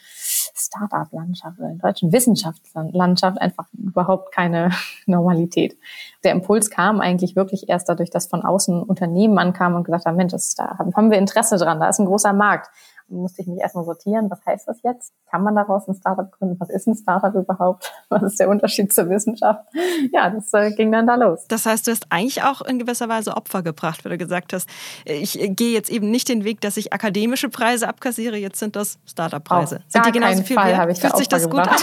Start-up-Landschaft 0.57 1.59
in 1.59 1.79
der 1.79 1.91
deutschen 1.91 2.13
Wissenschaftslandschaft 2.13 3.41
einfach 3.41 3.67
überhaupt 3.73 4.33
keine 4.33 4.71
Normalität. 5.07 5.77
Der 6.23 6.33
Impuls 6.33 6.71
kam 6.71 7.01
eigentlich 7.01 7.37
wirklich 7.37 7.69
erst 7.69 7.89
dadurch, 7.89 8.11
dass 8.11 8.27
von 8.27 8.45
außen 8.45 8.83
Unternehmen 8.83 9.39
ankamen 9.39 9.77
und 9.77 9.85
gesagt 9.85 10.07
haben, 10.07 10.17
Mensch, 10.17 10.33
das, 10.33 10.55
da 10.55 10.79
haben 10.79 11.11
wir 11.11 11.19
Interesse 11.19 11.57
dran, 11.57 11.81
da 11.81 11.89
ist 11.89 11.99
ein 11.99 12.07
großer 12.07 12.33
Markt 12.33 12.71
musste 13.09 13.43
ich 13.43 13.49
mich 13.49 13.61
erstmal 13.61 13.85
sortieren, 13.85 14.31
was 14.31 14.45
heißt 14.47 14.67
das 14.67 14.83
jetzt? 14.83 15.13
Kann 15.31 15.43
man 15.43 15.55
daraus 15.55 15.87
ein 15.89 15.95
Startup 15.95 16.31
gründen? 16.33 16.59
Was 16.59 16.71
ist 16.71 16.87
ein 16.87 16.95
Startup 16.95 17.35
überhaupt? 17.35 17.93
Was 18.09 18.23
ist 18.23 18.41
der 18.41 18.49
Unterschied 18.49 18.93
zur 18.93 19.09
Wissenschaft? 19.09 19.65
Ja, 20.13 20.31
das 20.31 20.53
äh, 20.53 20.71
ging 20.73 20.93
dann 20.93 21.07
da 21.07 21.17
los. 21.17 21.47
Das 21.49 21.67
heißt, 21.67 21.87
du 21.87 21.91
hast 21.91 22.07
eigentlich 22.11 22.43
auch 22.43 22.63
in 22.63 22.79
gewisser 22.79 23.09
Weise 23.09 23.37
Opfer 23.37 23.63
gebracht, 23.63 24.05
weil 24.05 24.13
du 24.13 24.19
gesagt 24.19 24.53
hast, 24.53 24.69
ich 25.05 25.39
gehe 25.57 25.73
jetzt 25.73 25.91
eben 25.91 26.11
nicht 26.11 26.29
den 26.29 26.45
Weg, 26.45 26.61
dass 26.61 26.77
ich 26.77 26.93
akademische 26.93 27.49
Preise 27.49 27.89
abkassiere, 27.89 28.37
jetzt 28.37 28.59
sind 28.59 28.77
das 28.77 28.99
Startup-Preise. 29.07 29.81
Sind 29.89 30.07
die 30.07 30.13
genauso 30.13 30.43
viel 30.43 30.57
Fall 30.57 30.73
wert? 30.73 30.99
Fühlt 30.99 31.17
sich 31.17 31.29
das 31.29 31.49
gut 31.49 31.61
an? 31.61 31.69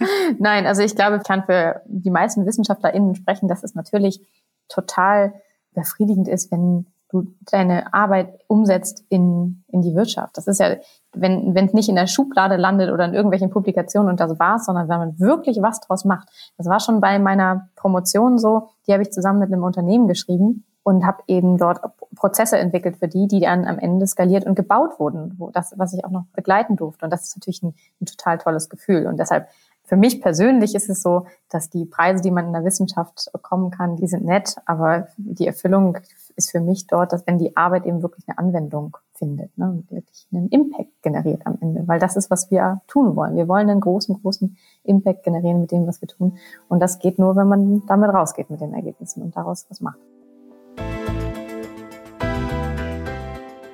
Nein, 0.38 0.66
also 0.66 0.82
ich 0.82 0.94
glaube, 0.94 1.16
ich 1.16 1.22
kann 1.22 1.44
für 1.44 1.82
die 1.86 2.10
meisten 2.10 2.46
WissenschaftlerInnen 2.46 3.14
sprechen, 3.14 3.48
dass 3.48 3.62
es 3.62 3.74
natürlich 3.74 4.20
total 4.68 5.34
befriedigend 5.74 6.28
ist, 6.28 6.50
wenn 6.50 6.86
du 7.12 7.26
deine 7.50 7.92
Arbeit 7.92 8.40
umsetzt 8.48 9.04
in, 9.08 9.62
in 9.68 9.82
die 9.82 9.94
Wirtschaft. 9.94 10.36
Das 10.36 10.46
ist 10.46 10.58
ja, 10.58 10.76
wenn 11.12 11.54
es 11.54 11.72
nicht 11.74 11.88
in 11.88 11.96
der 11.96 12.06
Schublade 12.06 12.56
landet 12.56 12.90
oder 12.90 13.04
in 13.04 13.14
irgendwelchen 13.14 13.50
Publikationen 13.50 14.10
und 14.10 14.20
das 14.20 14.38
war's, 14.38 14.64
sondern 14.64 14.88
wenn 14.88 14.98
man 14.98 15.20
wirklich 15.20 15.60
was 15.60 15.80
draus 15.80 16.04
macht. 16.04 16.28
Das 16.56 16.66
war 16.66 16.80
schon 16.80 17.00
bei 17.00 17.18
meiner 17.18 17.68
Promotion 17.76 18.38
so, 18.38 18.70
die 18.86 18.92
habe 18.92 19.02
ich 19.02 19.12
zusammen 19.12 19.38
mit 19.38 19.52
einem 19.52 19.62
Unternehmen 19.62 20.08
geschrieben 20.08 20.64
und 20.82 21.06
habe 21.06 21.22
eben 21.28 21.58
dort 21.58 21.80
Prozesse 22.16 22.58
entwickelt 22.58 22.96
für 22.96 23.08
die, 23.08 23.28
die 23.28 23.40
dann 23.40 23.66
am 23.66 23.78
Ende 23.78 24.06
skaliert 24.06 24.46
und 24.46 24.54
gebaut 24.54 24.98
wurden, 24.98 25.34
wo 25.38 25.50
das, 25.50 25.74
was 25.76 25.92
ich 25.92 26.04
auch 26.04 26.10
noch 26.10 26.24
begleiten 26.34 26.76
durfte. 26.76 27.04
Und 27.04 27.12
das 27.12 27.24
ist 27.24 27.36
natürlich 27.36 27.62
ein, 27.62 27.74
ein 28.00 28.06
total 28.06 28.38
tolles 28.38 28.68
Gefühl. 28.68 29.06
Und 29.06 29.18
deshalb 29.18 29.48
für 29.84 29.96
mich 29.96 30.22
persönlich 30.22 30.74
ist 30.74 30.88
es 30.88 31.02
so, 31.02 31.26
dass 31.50 31.68
die 31.68 31.84
Preise, 31.84 32.22
die 32.22 32.30
man 32.30 32.46
in 32.46 32.52
der 32.52 32.64
Wissenschaft 32.64 33.28
bekommen 33.32 33.70
kann, 33.70 33.96
die 33.96 34.06
sind 34.06 34.24
nett, 34.24 34.56
aber 34.64 35.08
die 35.16 35.46
Erfüllung 35.46 35.98
ist 36.36 36.50
für 36.50 36.60
mich 36.60 36.86
dort, 36.86 37.12
dass 37.12 37.26
wenn 37.26 37.38
die 37.38 37.56
Arbeit 37.56 37.86
eben 37.86 38.02
wirklich 38.02 38.28
eine 38.28 38.38
Anwendung 38.38 38.96
findet 39.14 39.56
ne, 39.56 39.70
und 39.70 39.90
wirklich 39.90 40.26
einen 40.32 40.48
Impact 40.48 41.02
generiert 41.02 41.46
am 41.46 41.58
Ende, 41.60 41.86
weil 41.86 41.98
das 41.98 42.16
ist, 42.16 42.30
was 42.30 42.50
wir 42.50 42.80
tun 42.86 43.14
wollen. 43.16 43.36
Wir 43.36 43.48
wollen 43.48 43.70
einen 43.70 43.80
großen, 43.80 44.20
großen 44.20 44.56
Impact 44.84 45.22
generieren 45.22 45.60
mit 45.60 45.70
dem, 45.70 45.86
was 45.86 46.00
wir 46.00 46.08
tun. 46.08 46.38
Und 46.68 46.80
das 46.80 46.98
geht 46.98 47.18
nur, 47.18 47.36
wenn 47.36 47.48
man 47.48 47.86
damit 47.86 48.10
rausgeht 48.10 48.50
mit 48.50 48.60
den 48.60 48.74
Ergebnissen 48.74 49.22
und 49.22 49.36
daraus 49.36 49.66
was 49.68 49.80
macht. 49.80 49.98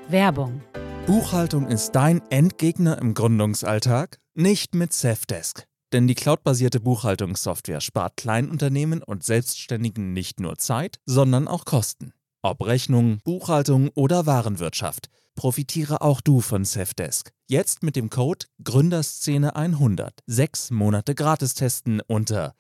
Werbung. 0.09 0.63
Buchhaltung 1.07 1.67
ist 1.67 1.93
dein 1.93 2.21
Endgegner 2.31 2.99
im 2.99 3.15
Gründungsalltag? 3.15 4.19
Nicht 4.35 4.75
mit 4.75 4.93
Safdesk. 4.93 5.67
Denn 5.93 6.07
die 6.07 6.15
cloudbasierte 6.15 6.81
Buchhaltungssoftware 6.81 7.81
spart 7.81 8.19
Kleinunternehmen 8.19 9.03
und 9.03 9.25
Selbstständigen 9.25 10.13
nicht 10.13 10.39
nur 10.39 10.59
Zeit, 10.59 10.99
sondern 11.07 11.49
auch 11.49 11.65
Kosten. 11.65 12.13
Ob 12.43 12.65
Rechnung, 12.65 13.19
Buchhaltung 13.25 13.91
oder 13.97 14.25
Warenwirtschaft, 14.25 15.11
profitiere 15.35 16.03
auch 16.03 16.21
du 16.21 16.41
von 16.41 16.65
Safdesk. 16.65 17.33
Jetzt 17.49 17.83
mit 17.83 17.97
dem 17.97 18.11
Code 18.11 18.47
Gründerszene100 18.63 20.11
sechs 20.27 20.71
Monate 20.71 21.17
gratis 21.17 21.55
testen 21.55 22.01
unter 22.07 22.55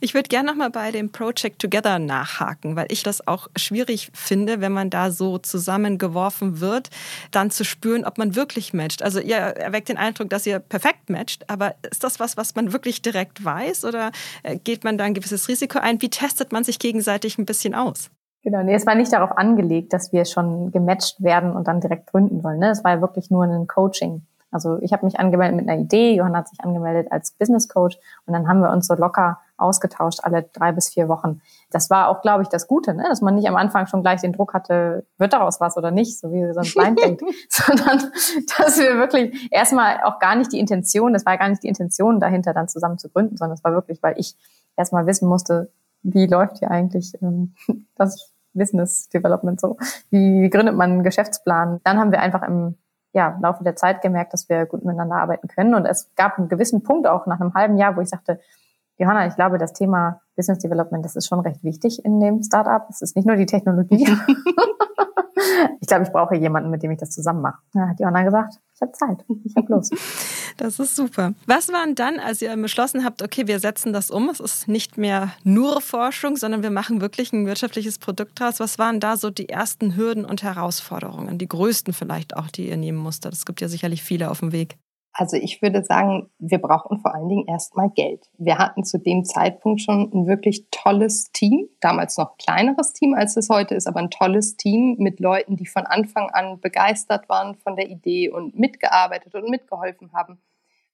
Ich 0.03 0.15
würde 0.15 0.29
gerne 0.29 0.49
nochmal 0.51 0.71
bei 0.71 0.91
dem 0.91 1.13
Project 1.13 1.61
Together 1.61 1.99
nachhaken, 1.99 2.75
weil 2.75 2.87
ich 2.89 3.03
das 3.03 3.27
auch 3.29 3.49
schwierig 3.55 4.11
finde, 4.15 4.63
wenn 4.63 4.73
man 4.73 4.89
da 4.89 5.11
so 5.11 5.37
zusammengeworfen 5.37 6.61
wird, 6.61 6.89
dann 7.33 7.51
zu 7.51 7.65
spüren, 7.65 8.07
ob 8.07 8.17
man 8.17 8.35
wirklich 8.35 8.73
matcht. 8.73 9.03
Also 9.03 9.21
ihr 9.21 9.37
erweckt 9.37 9.91
den 9.91 9.99
Eindruck, 9.99 10.31
dass 10.31 10.47
ihr 10.47 10.59
perfekt 10.59 11.11
matcht, 11.11 11.51
aber 11.51 11.75
ist 11.91 12.03
das 12.03 12.19
was, 12.19 12.39
was 12.39 12.55
man 12.55 12.73
wirklich 12.73 13.03
direkt 13.03 13.45
weiß 13.45 13.85
oder 13.85 14.11
äh, 14.43 14.57
geht 14.57 14.85
man 14.85 14.97
da 14.97 15.05
ein 15.05 15.13
gewisses 15.13 15.49
Risiko 15.49 15.79
ein? 15.79 16.01
Wie 16.01 16.09
testet 16.09 16.51
man 16.51 16.65
sich 16.65 16.79
gegenseitig 16.79 17.37
ein 17.37 17.45
bisschen 17.45 17.75
aus? 17.75 18.11
Genau, 18.43 18.63
nee, 18.63 18.75
es 18.75 18.87
war 18.87 18.95
nicht 18.95 19.13
darauf 19.13 19.37
angelegt, 19.37 19.93
dass 19.93 20.13
wir 20.13 20.25
schon 20.25 20.73
gematcht 20.73 21.23
werden 21.23 21.53
und 21.53 21.69
dann 21.69 21.83
direkt 21.83 22.07
gründen 22.07 22.43
wollen. 22.43 22.59
Ne? 22.59 22.71
Es 22.71 22.83
war 22.83 22.95
ja 22.95 23.01
wirklich 23.03 23.31
nur 23.31 23.45
ein 23.45 23.67
Coaching. 23.67 24.23
Also 24.51 24.79
ich 24.81 24.93
habe 24.93 25.05
mich 25.05 25.19
angemeldet 25.19 25.57
mit 25.57 25.69
einer 25.69 25.81
Idee, 25.81 26.15
Johanna 26.15 26.39
hat 26.39 26.49
sich 26.49 26.61
angemeldet 26.61 27.13
als 27.13 27.33
Business 27.33 27.69
Coach 27.69 27.99
und 28.27 28.35
dann 28.35 28.49
haben 28.49 28.61
wir 28.61 28.71
uns 28.71 28.87
so 28.87 28.95
locker 28.95 29.39
ausgetauscht 29.57 30.21
alle 30.23 30.43
drei 30.43 30.73
bis 30.73 30.89
vier 30.89 31.09
Wochen. 31.09 31.41
Das 31.71 31.91
war 31.91 32.09
auch, 32.09 32.23
glaube 32.23 32.43
ich, 32.43 32.49
das 32.49 32.67
Gute, 32.67 32.95
ne? 32.95 33.05
dass 33.09 33.21
man 33.21 33.35
nicht 33.35 33.49
am 33.49 33.57
Anfang 33.57 33.87
schon 33.87 34.03
gleich 34.03 34.21
den 34.23 34.33
Druck 34.33 34.55
hatte, 34.55 35.07
wird 35.19 35.33
daraus 35.33 35.61
was 35.61 35.77
oder 35.77 35.91
nicht, 35.91 36.19
so 36.19 36.33
wie 36.33 36.53
so 36.53 36.61
ein 36.61 36.95
Blind 36.95 37.01
denkt, 37.05 37.23
sondern 37.49 38.11
dass 38.59 38.79
wir 38.79 38.97
wirklich 38.97 39.49
erstmal 39.53 40.01
auch 40.05 40.19
gar 40.19 40.35
nicht 40.35 40.53
die 40.53 40.59
Intention, 40.59 41.13
das 41.13 41.27
war 41.27 41.37
gar 41.37 41.49
nicht 41.49 41.63
die 41.63 41.69
Intention 41.69 42.21
dahinter, 42.21 42.55
dann 42.55 42.69
zusammen 42.69 42.99
zu 42.99 43.09
gründen, 43.09 43.37
sondern 43.37 43.57
es 43.57 43.65
war 43.65 43.73
wirklich, 43.73 44.03
weil 44.03 44.15
ich 44.17 44.37
erstmal 44.77 45.07
wissen 45.07 45.29
musste, 45.29 45.71
wie 46.03 46.27
läuft 46.27 46.59
hier 46.59 46.71
eigentlich 46.71 47.13
ähm, 47.23 47.55
das 47.97 48.33
Business 48.53 49.09
Development 49.11 49.61
so? 49.61 49.77
Wie, 50.11 50.43
wie 50.43 50.51
gründet 50.51 50.75
man 50.75 50.91
einen 50.91 51.03
Geschäftsplan? 51.05 51.81
Dann 51.85 51.99
haben 51.99 52.11
wir 52.11 52.21
einfach 52.21 52.43
im 52.43 52.77
ja, 53.13 53.35
im 53.37 53.43
Laufe 53.43 53.65
der 53.65 53.77
Zeit 53.77 54.03
gemerkt, 54.03 54.33
dass 54.33 54.49
wir 54.49 54.67
gut 54.67 54.85
miteinander 54.85 55.17
arbeiten 55.17 55.49
können. 55.49 55.75
Und 55.75 55.87
es 55.87 56.11
gab 56.17 56.39
einen 56.39 56.49
gewissen 56.49 56.83
Punkt 56.83 57.07
auch 57.07 57.27
nach 57.27 57.41
einem 57.41 57.55
halben 57.55 57.77
Jahr, 57.77 57.97
wo 57.97 58.01
ich 58.01 58.09
sagte, 58.09 58.41
Johanna, 59.01 59.27
ich 59.27 59.35
glaube, 59.35 59.57
das 59.57 59.73
Thema 59.73 60.21
Business 60.37 60.59
Development, 60.59 61.03
das 61.03 61.17
ist 61.17 61.27
schon 61.27 61.41
recht 61.41 61.65
wichtig 61.65 62.05
in 62.05 62.21
dem 62.21 62.43
Startup. 62.43 62.87
Es 62.91 63.01
ist 63.01 63.17
nicht 63.17 63.27
nur 63.27 63.37
die 63.37 63.47
Technologie. 63.47 64.07
ich 65.81 65.89
glaube, 65.89 66.03
ich 66.05 66.13
brauche 66.13 66.37
jemanden, 66.37 66.69
mit 66.69 66.83
dem 66.83 66.91
ich 66.91 66.99
das 66.99 67.11
zusammen 67.11 67.41
mache. 67.41 67.59
Da 67.73 67.89
hat 67.89 67.99
Johanna 67.99 68.25
gesagt, 68.25 68.61
ich 68.75 68.83
habe 68.83 68.93
Zeit, 68.93 69.25
ich 69.45 69.57
habe 69.57 69.73
Lust. 69.73 69.95
Das 70.57 70.79
ist 70.79 70.95
super. 70.95 71.33
Was 71.47 71.73
waren 71.73 71.95
dann, 71.95 72.19
als 72.19 72.43
ihr 72.43 72.55
beschlossen 72.55 73.03
habt, 73.03 73.23
okay, 73.23 73.47
wir 73.47 73.61
setzen 73.61 73.95
das 73.95 74.11
um, 74.11 74.29
es 74.29 74.41
ist 74.41 74.69
nicht 74.69 74.99
mehr 74.99 75.31
nur 75.43 75.81
Forschung, 75.81 76.37
sondern 76.37 76.63
wir 76.63 76.71
machen 76.71 77.01
wirklich 77.01 77.33
ein 77.33 77.47
wirtschaftliches 77.47 77.99
Produkt 77.99 78.39
draus. 78.39 78.61
Was 78.61 78.79
waren 78.79 79.01
da 79.01 79.17
so 79.17 79.31
die 79.31 79.49
ersten 79.49 79.97
Hürden 79.97 80.27
und 80.27 80.43
Herausforderungen, 80.43 81.39
die 81.39 81.49
größten 81.49 81.95
vielleicht 81.95 82.37
auch, 82.37 82.49
die 82.49 82.69
ihr 82.69 82.77
nehmen 82.77 82.99
musstet? 82.99 83.33
Es 83.33 83.47
gibt 83.47 83.63
ja 83.63 83.69
sicherlich 83.69 84.03
viele 84.03 84.31
auf 84.31 84.41
dem 84.41 84.53
Weg. 84.53 84.77
Also 85.13 85.37
ich 85.37 85.61
würde 85.61 85.85
sagen, 85.85 86.31
wir 86.39 86.59
brauchen 86.59 87.01
vor 87.01 87.15
allen 87.15 87.29
Dingen 87.29 87.47
erstmal 87.47 87.91
Geld. 87.91 88.31
Wir 88.39 88.59
hatten 88.59 88.85
zu 88.85 88.99
dem 88.99 89.25
Zeitpunkt 89.25 89.81
schon 89.81 90.11
ein 90.15 90.27
wirklich 90.27 90.67
tolles 90.71 91.33
Team, 91.33 91.69
damals 91.81 92.17
noch 92.17 92.39
kleineres 92.39 92.93
Team, 92.93 93.15
als 93.15 93.37
es 93.37 93.49
heute 93.49 93.75
ist, 93.75 93.89
aber 93.89 94.01
ein 94.01 94.11
tolles 94.11 94.57
Team 94.57 94.97
mit 94.99 95.19
Leuten, 95.19 95.57
die 95.57 95.67
von 95.67 95.85
Anfang 95.85 96.31
an 96.31 96.61
begeistert 96.61 97.29
waren 97.29 97.57
von 97.57 97.75
der 97.77 97.91
Idee 97.91 98.31
und 98.31 98.59
mitgearbeitet 98.59 99.35
und 99.35 99.51
mitgeholfen 99.51 100.13
haben. 100.13 100.41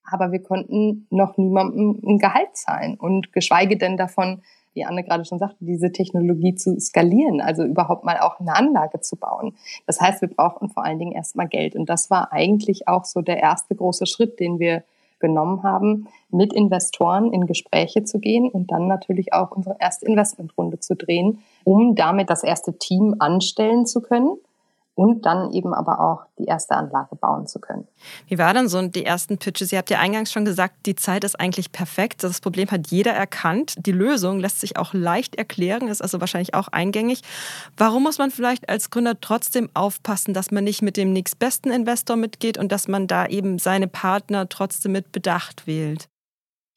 Aber 0.03 0.33
wir 0.33 0.43
konnten 0.43 1.07
noch 1.11 1.37
niemandem 1.37 2.01
ein 2.05 2.19
Gehalt 2.19 2.57
zahlen 2.57 2.95
und 2.95 3.33
geschweige 3.33 3.77
denn 3.77 3.97
davon 3.97 4.43
wie 4.77 4.85
Anne 4.85 5.03
gerade 5.03 5.25
schon 5.25 5.39
sagte, 5.39 5.57
diese 5.61 5.91
Technologie 5.91 6.55
zu 6.55 6.79
skalieren, 6.79 7.41
also 7.41 7.65
überhaupt 7.65 8.05
mal 8.05 8.19
auch 8.21 8.39
eine 8.39 8.55
Anlage 8.55 9.01
zu 9.01 9.17
bauen. 9.17 9.57
Das 9.87 10.01
heißt, 10.01 10.21
wir 10.21 10.29
brauchen 10.29 10.69
vor 10.69 10.85
allen 10.85 10.99
Dingen 10.99 11.13
erstmal 11.13 11.49
Geld. 11.49 11.75
Und 11.75 11.89
das 11.89 12.11
war 12.11 12.33
eigentlich 12.33 12.87
auch 12.87 13.05
so 13.05 13.23
der 13.23 13.39
erste 13.39 13.75
große 13.75 14.07
Schritt, 14.07 14.39
den 14.39 14.59
wir 14.59 14.85
genommen 15.19 15.63
haben, 15.63 16.09
mit 16.31 16.53
Investoren 16.53 17.33
in 17.33 17.47
Gespräche 17.47 18.05
zu 18.05 18.21
gehen 18.21 18.51
und 18.51 18.71
dann 18.71 18.87
natürlich 18.87 19.33
auch 19.33 19.51
unsere 19.51 19.77
erste 19.81 20.05
Investmentrunde 20.07 20.79
zu 20.79 20.95
drehen, 20.95 21.39
um 21.65 21.95
damit 21.95 22.29
das 22.29 22.45
erste 22.45 22.77
Team 22.77 23.17
anstellen 23.19 23.87
zu 23.87 24.03
können 24.03 24.37
und 24.97 25.27
dann 25.27 25.53
eben 25.53 25.75
aber 25.75 26.01
auch 26.01 26.25
die 26.39 26.47
erste 26.47 26.75
Anlage 26.75 27.17
bauen 27.17 27.47
zu 27.47 27.61
können. 27.61 27.87
Wie 28.29 28.39
war 28.39 28.55
dann 28.55 28.67
so 28.67 28.81
die 28.89 29.05
ersten 29.05 29.37
Pitches? 29.37 29.71
Ihr 29.71 29.79
habt 29.79 29.91
ja 29.91 29.99
eingangs 29.99 30.33
schon 30.33 30.47
gesagt, 30.47 30.87
die 30.87 30.95
Zeit 30.95 31.23
ist 31.23 31.39
eigentlich 31.39 31.71
perfekt. 31.71 32.25
Das 32.25 32.41
Problem 32.41 32.71
hat 32.71 32.89
jeder 32.89 33.13
erkannt. 33.13 33.75
Die 33.77 33.93
Lösung 33.93 34.41
lässt 34.41 34.61
sich 34.61 34.79
auch 34.79 34.95
leicht 34.95 35.37
erklären, 35.37 35.89
ist 35.89 36.01
also 36.01 36.19
wahrscheinlich 36.21 36.55
auch 36.55 36.69
eingängig. 36.69 37.21
Warum 37.77 38.05
muss 38.05 38.17
man 38.17 38.31
vielleicht 38.31 38.71
als 38.71 38.89
Gründer 38.89 39.21
trotzdem 39.21 39.69
aufpassen, 39.75 40.33
dass 40.33 40.51
man 40.51 40.65
nicht 40.65 40.81
mit 40.81 40.97
dem 40.97 41.13
nächstbesten 41.13 41.71
Investor 41.71 42.17
mitgeht 42.17 42.57
und 42.57 42.73
dass 42.73 42.89
man 42.89 43.07
da 43.07 43.27
eben 43.27 43.59
seine 43.59 43.89
Partner 43.89 44.49
trotzdem 44.49 44.93
mit 44.93 45.13
Bedacht 45.13 45.67
wählt? 45.67 46.09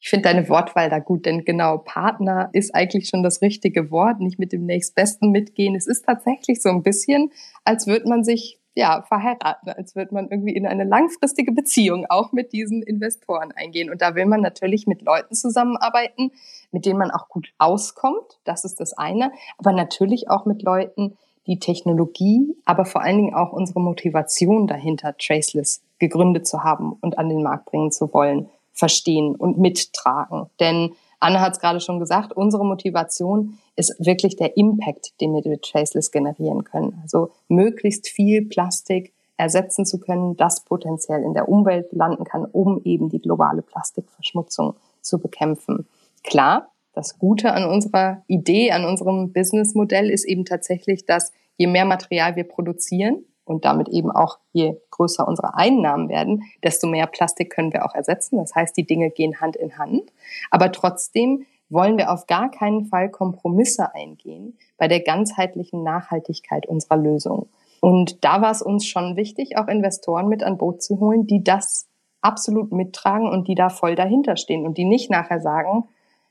Ich 0.00 0.08
finde 0.08 0.30
deine 0.30 0.48
Wortwahl 0.48 0.88
da 0.88 0.98
gut, 0.98 1.26
denn 1.26 1.44
genau, 1.44 1.78
Partner 1.78 2.48
ist 2.52 2.74
eigentlich 2.74 3.08
schon 3.08 3.22
das 3.22 3.42
richtige 3.42 3.90
Wort, 3.90 4.20
nicht 4.20 4.38
mit 4.38 4.50
dem 4.50 4.64
nächstbesten 4.64 5.30
mitgehen. 5.30 5.74
Es 5.74 5.86
ist 5.86 6.06
tatsächlich 6.06 6.62
so 6.62 6.70
ein 6.70 6.82
bisschen, 6.82 7.30
als 7.64 7.86
würde 7.86 8.08
man 8.08 8.24
sich 8.24 8.58
ja, 8.74 9.02
verheiraten, 9.02 9.68
als 9.70 9.96
würde 9.96 10.14
man 10.14 10.28
irgendwie 10.30 10.54
in 10.54 10.66
eine 10.66 10.84
langfristige 10.84 11.52
Beziehung 11.52 12.06
auch 12.08 12.32
mit 12.32 12.52
diesen 12.52 12.82
Investoren 12.82 13.52
eingehen. 13.52 13.90
Und 13.90 14.00
da 14.00 14.14
will 14.14 14.26
man 14.26 14.40
natürlich 14.40 14.86
mit 14.86 15.02
Leuten 15.02 15.34
zusammenarbeiten, 15.34 16.30
mit 16.70 16.86
denen 16.86 16.98
man 16.98 17.10
auch 17.10 17.28
gut 17.28 17.52
auskommt. 17.58 18.40
Das 18.44 18.64
ist 18.64 18.80
das 18.80 18.92
eine. 18.92 19.32
Aber 19.58 19.72
natürlich 19.72 20.30
auch 20.30 20.46
mit 20.46 20.62
Leuten, 20.62 21.18
die 21.46 21.58
Technologie, 21.58 22.54
aber 22.64 22.84
vor 22.84 23.02
allen 23.02 23.16
Dingen 23.16 23.34
auch 23.34 23.52
unsere 23.52 23.80
Motivation 23.80 24.66
dahinter, 24.66 25.16
Traceless 25.18 25.82
gegründet 25.98 26.46
zu 26.46 26.62
haben 26.62 26.92
und 27.00 27.18
an 27.18 27.28
den 27.28 27.42
Markt 27.42 27.66
bringen 27.66 27.90
zu 27.90 28.12
wollen 28.14 28.48
verstehen 28.80 29.36
und 29.36 29.58
mittragen. 29.58 30.46
Denn 30.58 30.92
Anne 31.20 31.40
hat 31.40 31.52
es 31.52 31.60
gerade 31.60 31.80
schon 31.80 32.00
gesagt, 32.00 32.32
unsere 32.32 32.64
Motivation 32.64 33.58
ist 33.76 33.94
wirklich 33.98 34.36
der 34.36 34.56
Impact, 34.56 35.20
den 35.20 35.34
wir 35.34 35.46
mit 35.46 35.62
Traceless 35.62 36.10
generieren 36.10 36.64
können. 36.64 36.98
Also 37.02 37.30
möglichst 37.48 38.08
viel 38.08 38.46
Plastik 38.46 39.12
ersetzen 39.36 39.84
zu 39.84 40.00
können, 40.00 40.36
das 40.36 40.64
potenziell 40.64 41.22
in 41.22 41.34
der 41.34 41.48
Umwelt 41.48 41.92
landen 41.92 42.24
kann, 42.24 42.46
um 42.46 42.80
eben 42.84 43.10
die 43.10 43.20
globale 43.20 43.62
Plastikverschmutzung 43.62 44.74
zu 45.02 45.18
bekämpfen. 45.18 45.86
Klar, 46.24 46.70
das 46.94 47.18
Gute 47.18 47.52
an 47.52 47.66
unserer 47.66 48.22
Idee, 48.26 48.72
an 48.72 48.86
unserem 48.86 49.32
Businessmodell 49.32 50.10
ist 50.10 50.24
eben 50.24 50.46
tatsächlich, 50.46 51.04
dass 51.04 51.32
je 51.56 51.66
mehr 51.66 51.84
Material 51.84 52.34
wir 52.36 52.44
produzieren, 52.44 53.24
und 53.50 53.64
damit 53.64 53.88
eben 53.88 54.10
auch 54.10 54.38
je 54.52 54.76
größer 54.90 55.26
unsere 55.26 55.54
Einnahmen 55.54 56.08
werden, 56.08 56.44
desto 56.62 56.86
mehr 56.86 57.08
Plastik 57.08 57.50
können 57.50 57.72
wir 57.72 57.84
auch 57.84 57.94
ersetzen. 57.94 58.38
Das 58.38 58.54
heißt, 58.54 58.76
die 58.76 58.86
Dinge 58.86 59.10
gehen 59.10 59.40
Hand 59.40 59.56
in 59.56 59.76
Hand. 59.76 60.12
Aber 60.50 60.70
trotzdem 60.70 61.46
wollen 61.68 61.98
wir 61.98 62.12
auf 62.12 62.26
gar 62.26 62.50
keinen 62.50 62.86
Fall 62.86 63.10
Kompromisse 63.10 63.92
eingehen 63.94 64.56
bei 64.78 64.86
der 64.86 65.00
ganzheitlichen 65.00 65.82
Nachhaltigkeit 65.82 66.66
unserer 66.66 66.96
Lösung. 66.96 67.48
Und 67.80 68.24
da 68.24 68.40
war 68.40 68.52
es 68.52 68.62
uns 68.62 68.86
schon 68.86 69.16
wichtig, 69.16 69.56
auch 69.56 69.66
Investoren 69.66 70.28
mit 70.28 70.44
an 70.44 70.56
Boot 70.56 70.82
zu 70.82 71.00
holen, 71.00 71.26
die 71.26 71.42
das 71.42 71.88
absolut 72.20 72.70
mittragen 72.70 73.28
und 73.28 73.48
die 73.48 73.54
da 73.54 73.68
voll 73.68 73.96
dahinter 73.96 74.36
stehen 74.36 74.64
und 74.64 74.78
die 74.78 74.84
nicht 74.84 75.10
nachher 75.10 75.40
sagen, 75.40 75.88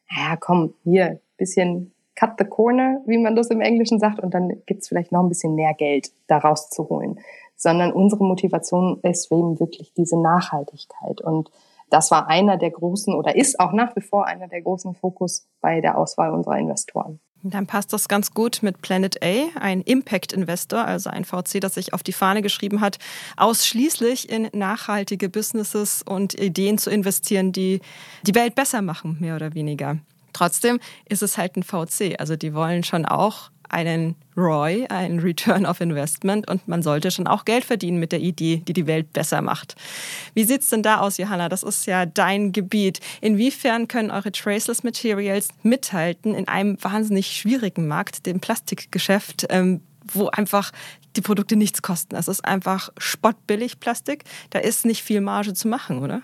ja, 0.09 0.37
komm, 0.37 0.73
hier, 0.83 1.19
bisschen 1.37 1.91
cut 2.19 2.33
the 2.37 2.45
corner, 2.45 3.01
wie 3.05 3.17
man 3.17 3.35
das 3.35 3.47
im 3.47 3.61
Englischen 3.61 3.99
sagt, 3.99 4.19
und 4.19 4.33
dann 4.33 4.61
gibt's 4.65 4.89
vielleicht 4.89 5.11
noch 5.11 5.21
ein 5.21 5.29
bisschen 5.29 5.55
mehr 5.55 5.73
Geld 5.73 6.11
daraus 6.27 6.69
zu 6.69 6.89
holen. 6.89 7.19
Sondern 7.55 7.93
unsere 7.93 8.23
Motivation 8.23 8.99
ist 9.03 9.31
eben 9.31 9.59
wirklich 9.59 9.93
diese 9.95 10.21
Nachhaltigkeit. 10.21 11.21
Und 11.21 11.49
das 11.89 12.11
war 12.11 12.27
einer 12.27 12.57
der 12.57 12.71
großen 12.71 13.13
oder 13.15 13.35
ist 13.35 13.59
auch 13.59 13.71
nach 13.71 13.95
wie 13.95 14.01
vor 14.01 14.25
einer 14.27 14.47
der 14.47 14.61
großen 14.61 14.95
Fokus 14.95 15.47
bei 15.61 15.81
der 15.81 15.97
Auswahl 15.97 16.31
unserer 16.31 16.57
Investoren. 16.57 17.19
Dann 17.41 17.67
passt 17.67 17.93
das 17.93 18.09
ganz 18.09 18.33
gut 18.33 18.59
mit 18.63 18.81
Planet 18.81 19.23
A, 19.23 19.59
ein 19.61 19.81
Impact 19.81 20.33
Investor, 20.33 20.83
also 20.83 21.09
ein 21.09 21.23
VC, 21.23 21.61
das 21.61 21.75
sich 21.75 21.93
auf 21.93 22.03
die 22.03 22.11
Fahne 22.11 22.41
geschrieben 22.41 22.81
hat, 22.81 22.97
ausschließlich 23.37 24.29
in 24.29 24.49
nachhaltige 24.51 25.29
Businesses 25.29 26.03
und 26.03 26.37
Ideen 26.37 26.77
zu 26.77 26.89
investieren, 26.89 27.53
die 27.53 27.79
die 28.23 28.35
Welt 28.35 28.55
besser 28.55 28.81
machen, 28.81 29.17
mehr 29.21 29.37
oder 29.37 29.53
weniger. 29.53 29.99
Trotzdem 30.33 30.79
ist 31.07 31.23
es 31.23 31.37
halt 31.37 31.55
ein 31.55 31.63
VC. 31.63 32.19
Also 32.19 32.35
die 32.35 32.53
wollen 32.53 32.83
schon 32.83 33.05
auch 33.05 33.51
einen 33.69 34.15
ROI, 34.35 34.87
einen 34.89 35.19
Return 35.19 35.65
of 35.65 35.79
Investment 35.79 36.49
und 36.49 36.67
man 36.67 36.81
sollte 36.81 37.11
schon 37.11 37.27
auch 37.27 37.45
Geld 37.45 37.63
verdienen 37.63 37.99
mit 37.99 38.11
der 38.11 38.19
Idee, 38.19 38.63
die 38.67 38.73
die 38.73 38.87
Welt 38.87 39.13
besser 39.13 39.41
macht. 39.41 39.75
Wie 40.33 40.43
sieht 40.43 40.61
es 40.61 40.69
denn 40.69 40.83
da 40.83 40.99
aus, 40.99 41.17
Johanna? 41.17 41.49
Das 41.49 41.63
ist 41.63 41.85
ja 41.85 42.05
dein 42.05 42.51
Gebiet. 42.51 42.99
Inwiefern 43.21 43.87
können 43.87 44.11
eure 44.11 44.31
Traceless 44.31 44.83
Materials 44.83 45.49
mithalten 45.63 46.33
in 46.33 46.47
einem 46.47 46.83
wahnsinnig 46.83 47.27
schwierigen 47.27 47.87
Markt, 47.87 48.25
dem 48.25 48.39
Plastikgeschäft, 48.39 49.45
ähm, 49.49 49.81
wo 50.11 50.27
einfach 50.27 50.71
die 51.15 51.21
Produkte 51.21 51.55
nichts 51.55 51.81
kosten? 51.81 52.15
Es 52.15 52.27
ist 52.27 52.43
einfach 52.43 52.89
spottbillig 52.97 53.79
Plastik. 53.79 54.23
Da 54.49 54.59
ist 54.59 54.85
nicht 54.85 55.03
viel 55.03 55.21
Marge 55.21 55.53
zu 55.53 55.67
machen, 55.67 55.99
oder? 55.99 56.21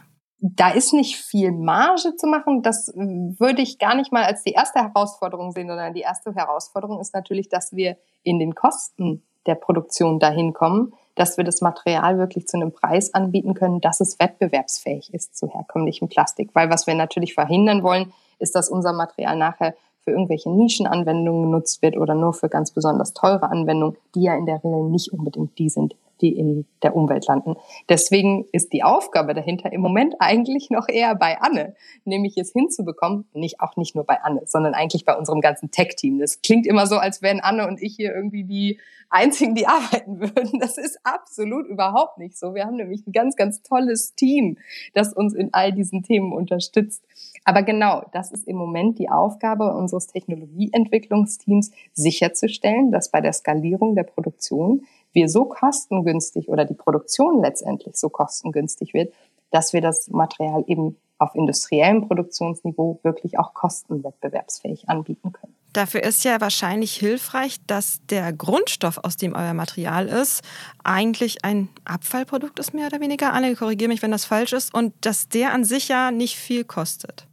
Da 0.53 0.69
ist 0.69 0.93
nicht 0.93 1.15
viel 1.15 1.51
Marge 1.51 2.15
zu 2.17 2.27
machen. 2.27 2.61
Das 2.61 2.93
würde 2.95 3.63
ich 3.63 3.79
gar 3.79 3.95
nicht 3.95 4.11
mal 4.11 4.23
als 4.23 4.43
die 4.43 4.51
erste 4.51 4.79
Herausforderung 4.79 5.51
sehen, 5.51 5.67
sondern 5.67 5.93
die 5.93 6.01
erste 6.01 6.35
Herausforderung 6.35 6.99
ist 6.99 7.15
natürlich, 7.15 7.49
dass 7.49 7.73
wir 7.73 7.97
in 8.21 8.37
den 8.37 8.53
Kosten 8.53 9.23
der 9.47 9.55
Produktion 9.55 10.19
dahin 10.19 10.53
kommen, 10.53 10.93
dass 11.15 11.37
wir 11.37 11.43
das 11.43 11.61
Material 11.61 12.19
wirklich 12.19 12.47
zu 12.47 12.57
einem 12.57 12.71
Preis 12.71 13.13
anbieten 13.13 13.55
können, 13.55 13.81
dass 13.81 14.01
es 14.01 14.19
wettbewerbsfähig 14.19 15.13
ist 15.13 15.35
zu 15.35 15.47
herkömmlichem 15.47 16.09
Plastik. 16.09 16.51
Weil 16.53 16.69
was 16.69 16.85
wir 16.85 16.93
natürlich 16.93 17.33
verhindern 17.33 17.81
wollen, 17.81 18.13
ist, 18.37 18.53
dass 18.53 18.69
unser 18.69 18.93
Material 18.93 19.37
nachher 19.37 19.73
für 20.03 20.11
irgendwelche 20.11 20.51
Nischenanwendungen 20.51 21.43
genutzt 21.43 21.81
wird 21.81 21.97
oder 21.97 22.13
nur 22.13 22.33
für 22.33 22.49
ganz 22.49 22.69
besonders 22.69 23.13
teure 23.13 23.49
Anwendungen, 23.49 23.97
die 24.13 24.23
ja 24.23 24.35
in 24.35 24.45
der 24.45 24.63
Regel 24.63 24.89
nicht 24.89 25.11
unbedingt 25.11 25.57
die 25.57 25.69
sind, 25.69 25.95
die 26.21 26.37
in 26.37 26.65
der 26.83 26.95
Umwelt 26.95 27.27
landen. 27.27 27.55
Deswegen 27.89 28.45
ist 28.51 28.73
die 28.73 28.83
Aufgabe 28.83 29.33
dahinter 29.33 29.71
im 29.71 29.81
Moment 29.81 30.15
eigentlich 30.19 30.69
noch 30.69 30.87
eher 30.87 31.15
bei 31.15 31.39
Anne, 31.39 31.75
nämlich 32.03 32.37
es 32.37 32.51
hinzubekommen, 32.51 33.25
nicht 33.33 33.59
auch 33.59 33.75
nicht 33.77 33.95
nur 33.95 34.05
bei 34.05 34.21
Anne, 34.21 34.41
sondern 34.45 34.73
eigentlich 34.73 35.05
bei 35.05 35.15
unserem 35.15 35.41
ganzen 35.41 35.71
Tech-Team. 35.71 36.19
Das 36.19 36.41
klingt 36.41 36.65
immer 36.65 36.87
so, 36.87 36.97
als 36.97 37.21
wären 37.21 37.39
Anne 37.39 37.67
und 37.67 37.81
ich 37.81 37.95
hier 37.95 38.13
irgendwie 38.13 38.43
die 38.43 38.79
einzigen, 39.09 39.55
die 39.55 39.67
arbeiten 39.67 40.19
würden. 40.19 40.59
Das 40.59 40.77
ist 40.77 40.99
absolut 41.03 41.67
überhaupt 41.67 42.17
nicht 42.17 42.37
so. 42.37 42.53
Wir 42.53 42.65
haben 42.65 42.75
nämlich 42.75 43.05
ein 43.07 43.11
ganz, 43.11 43.35
ganz 43.35 43.61
tolles 43.61 44.15
Team, 44.15 44.57
das 44.93 45.13
uns 45.13 45.33
in 45.33 45.53
all 45.53 45.71
diesen 45.71 46.03
Themen 46.03 46.33
unterstützt. 46.33 47.03
Aber 47.47 47.61
genau, 47.61 48.03
das 48.11 48.31
ist 48.31 48.47
im 48.47 48.55
Moment 48.55 48.97
die 48.97 49.09
Aufgabe 49.09 49.71
unseres 49.73 50.07
Technologieentwicklungsteams, 50.07 51.71
sicherzustellen, 51.93 52.91
dass 52.91 53.11
bei 53.11 53.21
der 53.21 53.33
Skalierung 53.33 53.95
der 53.95 54.03
Produktion 54.03 54.85
wir 55.15 55.29
so 55.29 55.45
kostengünstig 55.45 56.49
oder 56.49 56.65
die 56.65 56.73
Produktion 56.73 57.41
letztendlich 57.41 57.95
so 57.95 58.09
kostengünstig 58.09 58.93
wird, 58.93 59.13
dass 59.51 59.73
wir 59.73 59.81
das 59.81 60.09
Material 60.09 60.63
eben 60.67 60.97
auf 61.17 61.33
industriellem 61.33 62.07
Produktionsniveau 62.07 62.99
wirklich 63.03 63.39
auch 63.39 63.53
kostenwettbewerbsfähig 63.53 64.89
anbieten 64.89 65.31
können. 65.31 65.55
Dafür 65.71 66.03
ist 66.03 66.23
ja 66.23 66.39
wahrscheinlich 66.39 66.95
hilfreich, 66.95 67.57
dass 67.67 67.99
der 68.09 68.31
Grundstoff, 68.31 68.97
aus 69.03 69.17
dem 69.17 69.33
euer 69.33 69.53
Material 69.53 70.07
ist, 70.07 70.41
eigentlich 70.83 71.43
ein 71.43 71.69
Abfallprodukt 71.83 72.59
ist, 72.59 72.73
mehr 72.73 72.87
oder 72.87 73.01
weniger. 73.01 73.33
Anne, 73.33 73.55
korrigiere 73.55 73.89
mich, 73.89 74.01
wenn 74.01 74.11
das 74.11 74.25
falsch 74.25 74.53
ist. 74.53 74.73
Und 74.73 74.93
dass 75.01 75.27
der 75.27 75.53
an 75.53 75.65
sich 75.65 75.89
ja 75.89 76.11
nicht 76.11 76.37
viel 76.37 76.63
kostet. 76.63 77.27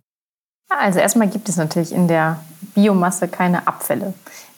Also 0.68 0.98
erstmal 0.98 1.28
gibt 1.28 1.48
es 1.48 1.56
natürlich 1.56 1.92
in 1.92 2.08
der 2.08 2.40
Biomasse 2.74 3.28
keine 3.28 3.66
Abfälle. 3.66 4.14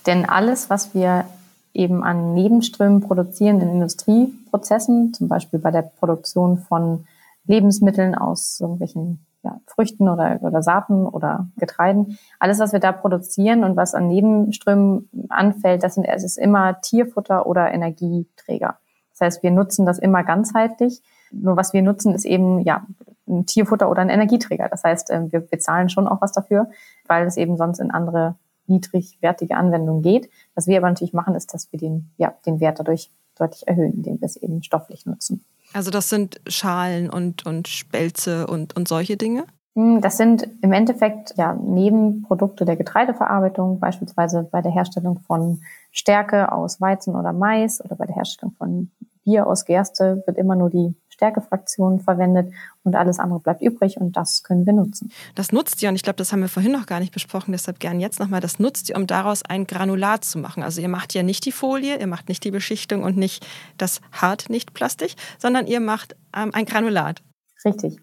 Denn 0.06 0.28
alles, 0.28 0.70
was 0.70 0.94
wir 0.94 1.26
eben 1.74 2.02
an 2.04 2.32
Nebenströmen 2.32 3.00
produzieren 3.00 3.60
in 3.60 3.70
Industrieprozessen, 3.70 5.12
zum 5.12 5.28
Beispiel 5.28 5.58
bei 5.58 5.70
der 5.70 5.82
Produktion 5.82 6.58
von 6.58 7.06
Lebensmitteln 7.46 8.14
aus 8.14 8.60
irgendwelchen 8.60 9.26
ja, 9.42 9.60
Früchten 9.66 10.08
oder, 10.08 10.38
oder 10.40 10.62
Saaten 10.62 11.06
oder 11.06 11.48
Getreiden. 11.56 12.18
Alles, 12.38 12.60
was 12.60 12.72
wir 12.72 12.80
da 12.80 12.92
produzieren 12.92 13.62
und 13.62 13.76
was 13.76 13.94
an 13.94 14.08
Nebenströmen 14.08 15.10
anfällt, 15.28 15.82
das 15.82 15.96
sind, 15.96 16.04
es 16.04 16.24
ist 16.24 16.38
immer 16.38 16.80
Tierfutter 16.80 17.46
oder 17.46 17.70
Energieträger. 17.72 18.78
Das 19.10 19.20
heißt, 19.20 19.42
wir 19.42 19.50
nutzen 19.50 19.84
das 19.84 19.98
immer 19.98 20.24
ganzheitlich. 20.24 21.02
Nur 21.30 21.56
was 21.56 21.72
wir 21.72 21.82
nutzen, 21.82 22.14
ist 22.14 22.24
eben 22.24 22.60
ja 22.60 22.86
ein 23.28 23.46
Tierfutter 23.46 23.90
oder 23.90 24.02
ein 24.02 24.08
Energieträger. 24.08 24.68
Das 24.68 24.84
heißt, 24.84 25.10
äh, 25.10 25.30
wir 25.30 25.40
bezahlen 25.40 25.88
schon 25.88 26.08
auch 26.08 26.20
was 26.20 26.32
dafür, 26.32 26.70
weil 27.06 27.26
es 27.26 27.36
eben 27.36 27.56
sonst 27.56 27.80
in 27.80 27.90
andere 27.90 28.36
niedrigwertige 28.66 29.56
Anwendungen 29.56 30.02
geht. 30.02 30.28
Was 30.54 30.66
wir 30.66 30.78
aber 30.78 30.88
natürlich 30.88 31.12
machen, 31.14 31.34
ist, 31.34 31.52
dass 31.54 31.70
wir 31.72 31.78
den, 31.78 32.10
ja, 32.16 32.34
den 32.46 32.60
Wert 32.60 32.78
dadurch 32.78 33.10
deutlich 33.36 33.66
erhöhen, 33.66 33.94
indem 33.94 34.20
wir 34.20 34.26
es 34.26 34.36
eben 34.36 34.62
stofflich 34.62 35.06
nutzen. 35.06 35.44
Also 35.72 35.90
das 35.90 36.08
sind 36.08 36.40
Schalen 36.46 37.10
und, 37.10 37.46
und 37.46 37.68
Spelze 37.68 38.46
und, 38.46 38.76
und 38.76 38.86
solche 38.86 39.16
Dinge? 39.16 39.44
Hm, 39.74 40.00
das 40.00 40.16
sind 40.16 40.48
im 40.62 40.72
Endeffekt 40.72 41.34
ja 41.36 41.54
Nebenprodukte 41.54 42.64
der 42.64 42.76
Getreideverarbeitung, 42.76 43.80
beispielsweise 43.80 44.44
bei 44.50 44.62
der 44.62 44.72
Herstellung 44.72 45.18
von 45.20 45.62
Stärke 45.90 46.52
aus 46.52 46.80
Weizen 46.80 47.16
oder 47.16 47.32
Mais 47.32 47.84
oder 47.84 47.96
bei 47.96 48.06
der 48.06 48.14
Herstellung 48.14 48.54
von 48.56 48.90
Bier 49.24 49.46
aus 49.46 49.64
Gerste 49.64 50.22
wird 50.26 50.38
immer 50.38 50.54
nur 50.54 50.70
die 50.70 50.94
Stärkefraktion 51.14 52.00
verwendet 52.00 52.52
und 52.82 52.96
alles 52.96 53.18
andere 53.18 53.38
bleibt 53.40 53.62
übrig 53.62 53.96
und 53.96 54.16
das 54.16 54.42
können 54.42 54.66
wir 54.66 54.72
nutzen. 54.72 55.12
Das 55.36 55.52
nutzt 55.52 55.82
ihr 55.82 55.88
und 55.88 55.94
ich 55.94 56.02
glaube, 56.02 56.16
das 56.16 56.32
haben 56.32 56.40
wir 56.40 56.48
vorhin 56.48 56.72
noch 56.72 56.86
gar 56.86 56.98
nicht 56.98 57.14
besprochen, 57.14 57.52
deshalb 57.52 57.78
gern 57.78 58.00
jetzt 58.00 58.18
nochmal, 58.18 58.40
das 58.40 58.58
nutzt 58.58 58.88
ihr, 58.88 58.96
um 58.96 59.06
daraus 59.06 59.42
ein 59.44 59.66
Granulat 59.66 60.24
zu 60.24 60.38
machen. 60.38 60.62
Also 60.62 60.80
ihr 60.80 60.88
macht 60.88 61.14
ja 61.14 61.22
nicht 61.22 61.46
die 61.46 61.52
Folie, 61.52 61.98
ihr 61.98 62.06
macht 62.08 62.28
nicht 62.28 62.42
die 62.44 62.50
Beschichtung 62.50 63.04
und 63.04 63.16
nicht 63.16 63.46
das 63.78 64.00
hart 64.12 64.50
nicht 64.50 64.74
Plastik, 64.74 65.14
sondern 65.38 65.66
ihr 65.66 65.80
macht 65.80 66.16
ähm, 66.36 66.50
ein 66.52 66.64
Granulat. 66.64 67.22
Richtig. 67.64 68.00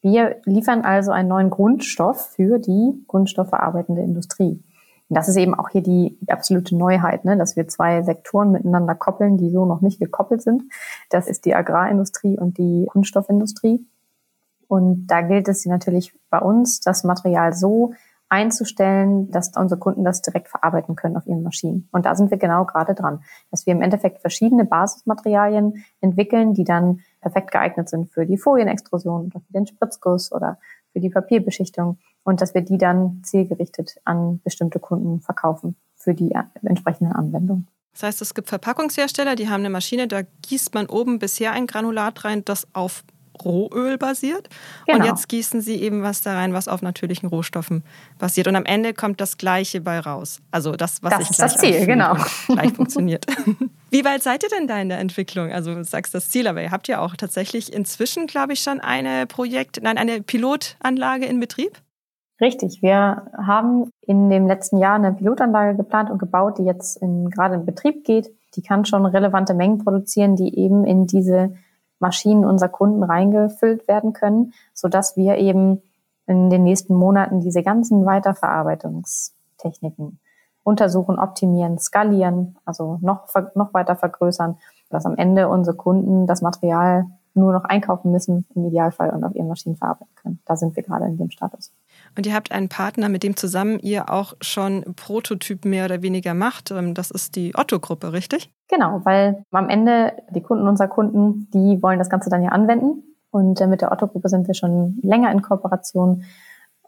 Wir 0.00 0.36
liefern 0.44 0.82
also 0.82 1.10
einen 1.10 1.28
neuen 1.28 1.50
Grundstoff 1.50 2.30
für 2.34 2.58
die 2.58 3.04
kunststoffverarbeitende 3.06 4.00
Industrie. 4.00 4.62
Und 5.08 5.16
das 5.16 5.28
ist 5.28 5.36
eben 5.36 5.54
auch 5.54 5.70
hier 5.70 5.82
die, 5.82 6.18
absolute 6.28 6.76
Neuheit, 6.76 7.24
ne? 7.24 7.36
dass 7.36 7.56
wir 7.56 7.66
zwei 7.68 8.02
Sektoren 8.02 8.52
miteinander 8.52 8.94
koppeln, 8.94 9.38
die 9.38 9.50
so 9.50 9.64
noch 9.64 9.80
nicht 9.80 10.00
gekoppelt 10.00 10.42
sind. 10.42 10.64
Das 11.10 11.26
ist 11.26 11.44
die 11.44 11.54
Agrarindustrie 11.54 12.38
und 12.38 12.58
die 12.58 12.86
Kunststoffindustrie. 12.90 13.86
Und 14.66 15.06
da 15.06 15.22
gilt 15.22 15.48
es 15.48 15.64
natürlich 15.64 16.14
bei 16.28 16.38
uns, 16.38 16.80
das 16.80 17.04
Material 17.04 17.54
so 17.54 17.94
einzustellen, 18.28 19.30
dass 19.30 19.56
unsere 19.56 19.78
Kunden 19.78 20.04
das 20.04 20.20
direkt 20.20 20.48
verarbeiten 20.48 20.96
können 20.96 21.16
auf 21.16 21.26
ihren 21.26 21.42
Maschinen. 21.42 21.88
Und 21.92 22.04
da 22.04 22.14
sind 22.14 22.30
wir 22.30 22.36
genau 22.36 22.66
gerade 22.66 22.94
dran, 22.94 23.22
dass 23.50 23.64
wir 23.66 23.72
im 23.72 23.80
Endeffekt 23.80 24.20
verschiedene 24.20 24.66
Basismaterialien 24.66 25.84
entwickeln, 26.02 26.52
die 26.52 26.64
dann 26.64 27.00
perfekt 27.22 27.50
geeignet 27.50 27.88
sind 27.88 28.10
für 28.10 28.26
die 28.26 28.36
Folienextrusion 28.36 29.26
oder 29.26 29.40
für 29.40 29.52
den 29.52 29.66
Spritzguss 29.66 30.30
oder 30.30 30.58
für 30.92 31.00
die 31.00 31.10
Papierbeschichtung 31.10 31.98
und 32.28 32.42
dass 32.42 32.52
wir 32.52 32.60
die 32.60 32.76
dann 32.76 33.22
zielgerichtet 33.24 33.96
an 34.04 34.40
bestimmte 34.44 34.78
Kunden 34.78 35.22
verkaufen 35.22 35.76
für 35.96 36.12
die 36.12 36.34
entsprechenden 36.62 37.14
Anwendungen. 37.14 37.66
Das 37.94 38.02
heißt, 38.02 38.20
es 38.20 38.34
gibt 38.34 38.50
Verpackungshersteller, 38.50 39.34
die 39.34 39.48
haben 39.48 39.60
eine 39.60 39.70
Maschine, 39.70 40.06
da 40.08 40.20
gießt 40.42 40.74
man 40.74 40.86
oben 40.86 41.18
bisher 41.18 41.52
ein 41.52 41.66
Granulat 41.66 42.26
rein, 42.26 42.44
das 42.44 42.68
auf 42.74 43.02
Rohöl 43.42 43.96
basiert. 43.96 44.50
Genau. 44.86 44.98
Und 44.98 45.04
jetzt 45.06 45.28
gießen 45.28 45.62
sie 45.62 45.76
eben 45.76 46.02
was 46.02 46.20
da 46.20 46.34
rein, 46.34 46.52
was 46.52 46.68
auf 46.68 46.82
natürlichen 46.82 47.30
Rohstoffen 47.30 47.82
basiert. 48.18 48.46
Und 48.46 48.56
am 48.56 48.66
Ende 48.66 48.92
kommt 48.92 49.22
das 49.22 49.38
Gleiche 49.38 49.80
bei 49.80 49.98
raus. 49.98 50.40
Also 50.50 50.72
das, 50.72 51.02
was 51.02 51.12
das 51.14 51.22
ich 51.22 51.30
ist 51.30 51.40
das 51.40 51.56
Ziel, 51.56 51.86
genau. 51.86 52.14
Gleich 52.46 52.74
funktioniert. 52.74 53.24
Wie 53.90 54.04
weit 54.04 54.22
seid 54.22 54.42
ihr 54.42 54.50
denn 54.50 54.66
da 54.66 54.78
in 54.78 54.90
der 54.90 54.98
Entwicklung? 54.98 55.50
Also 55.50 55.74
du 55.74 55.82
sagst 55.82 56.14
das 56.14 56.28
Ziel, 56.28 56.46
aber 56.46 56.62
ihr 56.62 56.72
habt 56.72 56.88
ja 56.88 57.00
auch 57.00 57.16
tatsächlich 57.16 57.72
inzwischen, 57.72 58.26
glaube 58.26 58.52
ich, 58.52 58.60
schon 58.60 58.80
eine 58.80 59.26
Projekt, 59.26 59.80
nein, 59.82 59.96
eine 59.96 60.20
Pilotanlage 60.20 61.24
in 61.24 61.40
Betrieb? 61.40 61.80
Richtig. 62.40 62.82
Wir 62.82 63.30
haben 63.36 63.90
in 64.00 64.30
dem 64.30 64.46
letzten 64.46 64.78
Jahr 64.78 64.94
eine 64.94 65.12
Pilotanlage 65.12 65.76
geplant 65.76 66.08
und 66.10 66.18
gebaut, 66.18 66.58
die 66.58 66.64
jetzt 66.64 66.96
in, 66.96 67.30
gerade 67.30 67.56
in 67.56 67.66
Betrieb 67.66 68.04
geht. 68.04 68.32
Die 68.54 68.62
kann 68.62 68.84
schon 68.84 69.04
relevante 69.06 69.54
Mengen 69.54 69.78
produzieren, 69.78 70.36
die 70.36 70.56
eben 70.56 70.84
in 70.84 71.08
diese 71.08 71.56
Maschinen 71.98 72.44
unserer 72.44 72.68
Kunden 72.68 73.02
reingefüllt 73.02 73.88
werden 73.88 74.12
können, 74.12 74.52
so 74.72 74.86
dass 74.88 75.16
wir 75.16 75.34
eben 75.36 75.82
in 76.26 76.48
den 76.48 76.62
nächsten 76.62 76.94
Monaten 76.94 77.40
diese 77.40 77.64
ganzen 77.64 78.06
Weiterverarbeitungstechniken 78.06 80.20
untersuchen, 80.62 81.18
optimieren, 81.18 81.78
skalieren, 81.78 82.56
also 82.64 82.98
noch, 83.00 83.26
noch 83.54 83.74
weiter 83.74 83.96
vergrößern, 83.96 84.58
dass 84.90 85.06
am 85.06 85.16
Ende 85.16 85.48
unsere 85.48 85.76
Kunden 85.76 86.26
das 86.26 86.42
Material 86.42 87.06
nur 87.34 87.52
noch 87.52 87.64
einkaufen 87.64 88.12
müssen 88.12 88.46
im 88.54 88.66
Idealfall 88.66 89.10
und 89.10 89.24
auf 89.24 89.34
ihren 89.34 89.48
Maschinen 89.48 89.76
verarbeiten 89.76 90.14
können. 90.14 90.38
Da 90.44 90.56
sind 90.56 90.76
wir 90.76 90.82
gerade 90.82 91.06
in 91.06 91.16
dem 91.16 91.30
Status. 91.30 91.72
Und 92.18 92.26
ihr 92.26 92.34
habt 92.34 92.50
einen 92.50 92.68
Partner, 92.68 93.08
mit 93.08 93.22
dem 93.22 93.36
zusammen 93.36 93.78
ihr 93.78 94.10
auch 94.10 94.34
schon 94.40 94.82
Prototypen 94.96 95.70
mehr 95.70 95.84
oder 95.84 96.02
weniger 96.02 96.34
macht. 96.34 96.72
Ähm, 96.72 96.92
das 96.92 97.12
ist 97.12 97.36
die 97.36 97.54
Otto-Gruppe, 97.56 98.12
richtig? 98.12 98.52
Genau, 98.66 99.02
weil 99.04 99.44
am 99.52 99.68
Ende 99.68 100.14
die 100.30 100.42
Kunden 100.42 100.66
unserer 100.66 100.88
Kunden, 100.88 101.48
die 101.54 101.80
wollen 101.80 102.00
das 102.00 102.10
Ganze 102.10 102.28
dann 102.28 102.42
ja 102.42 102.50
anwenden. 102.50 103.04
Und 103.30 103.60
äh, 103.60 103.68
mit 103.68 103.82
der 103.82 103.92
Otto-Gruppe 103.92 104.28
sind 104.28 104.48
wir 104.48 104.54
schon 104.54 104.98
länger 105.00 105.30
in 105.30 105.42
Kooperation, 105.42 106.24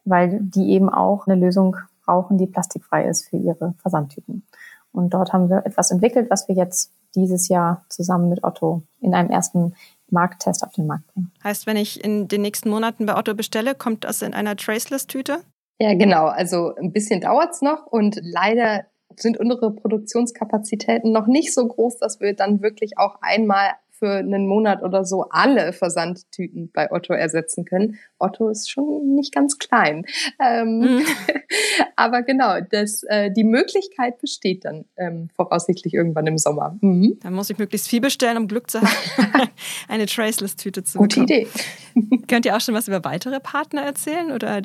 weil 0.05 0.41
die 0.41 0.71
eben 0.71 0.89
auch 0.89 1.29
eine 1.29 1.41
Lösung 1.41 1.77
brauchen, 2.05 2.37
die 2.37 2.49
plastikfrei 2.49 3.07
ist 3.07 3.29
für 3.29 3.37
ihre 3.37 3.75
Versandtypen. 3.79 4.45
Und 4.91 5.15
dort 5.15 5.33
haben 5.33 5.49
wir 5.49 5.65
etwas 5.65 5.93
entwickelt, 5.93 6.29
was 6.29 6.49
wir 6.49 6.57
jetzt 6.57 6.93
dieses 7.15 7.47
Jahr 7.47 7.85
zusammen 7.89 8.31
mit 8.31 8.43
Otto 8.43 8.83
in 9.01 9.15
einem 9.15 9.31
ersten 9.31 9.75
Markttest 10.13 10.65
auf 10.65 10.73
den 10.73 10.87
Markt 10.87 11.07
bringen. 11.09 11.33
Heißt, 11.43 11.67
wenn 11.67 11.77
ich 11.77 12.03
in 12.05 12.29
den 12.29 12.43
nächsten 12.43 12.71
Monaten 12.71 13.07
bei 13.07 13.17
Otto 13.17 13.35
bestelle, 13.35 13.75
kommt 13.75 14.05
das 14.05 14.23
in 14.23 14.35
einer 14.35 14.57
Traceless-Tüte? 14.57 15.41
Ja, 15.79 15.95
genau. 15.95 16.27
Also 16.27 16.75
ein 16.75 16.93
bisschen 16.93 17.21
dauert 17.21 17.53
es 17.53 17.63
noch 17.63 17.87
und 17.87 18.21
leider 18.23 18.85
sind 19.17 19.39
unsere 19.39 19.75
Produktionskapazitäten 19.75 21.13
noch 21.13 21.27
nicht 21.27 21.55
so 21.55 21.67
groß, 21.67 21.99
dass 21.99 22.21
wir 22.21 22.35
dann 22.35 22.63
wirklich 22.63 22.99
auch 22.99 23.17
einmal 23.23 23.71
für 24.01 24.11
einen 24.11 24.49
Monat 24.49 24.83
oder 24.83 25.05
so 25.05 25.27
alle 25.31 25.73
Versandtüten 25.73 26.71
bei 26.73 26.91
Otto 26.91 27.13
ersetzen 27.13 27.65
können. 27.65 27.99
Otto 28.19 28.49
ist 28.49 28.71
schon 28.71 29.15
nicht 29.15 29.33
ganz 29.33 29.59
klein. 29.59 30.05
Ähm, 30.41 30.79
mhm. 30.81 31.03
aber 31.97 32.23
genau, 32.23 32.61
das, 32.69 33.03
äh, 33.05 33.31
die 33.31 33.45
Möglichkeit 33.45 34.19
besteht 34.19 34.65
dann 34.65 34.87
ähm, 34.97 35.29
voraussichtlich 35.37 35.95
irgendwann 35.95 36.27
im 36.27 36.39
Sommer. 36.39 36.77
Mhm. 36.81 37.19
Dann 37.23 37.35
muss 37.35 37.51
ich 37.51 37.59
möglichst 37.59 37.89
viel 37.89 38.01
bestellen, 38.01 38.39
um 38.39 38.49
Glück 38.49 38.71
zu 38.71 38.81
haben, 38.81 39.51
eine 39.89 40.07
Traceless-Tüte 40.07 40.83
zu 40.83 40.99
Gute 40.99 41.21
bekommen. 41.21 41.47
Gute 41.95 42.11
Idee. 42.11 42.27
Könnt 42.29 42.47
ihr 42.47 42.57
auch 42.57 42.61
schon 42.61 42.75
was 42.75 42.89
über 42.89 43.05
weitere 43.05 43.39
Partner 43.39 43.83
erzählen 43.83 44.33
oder 44.33 44.63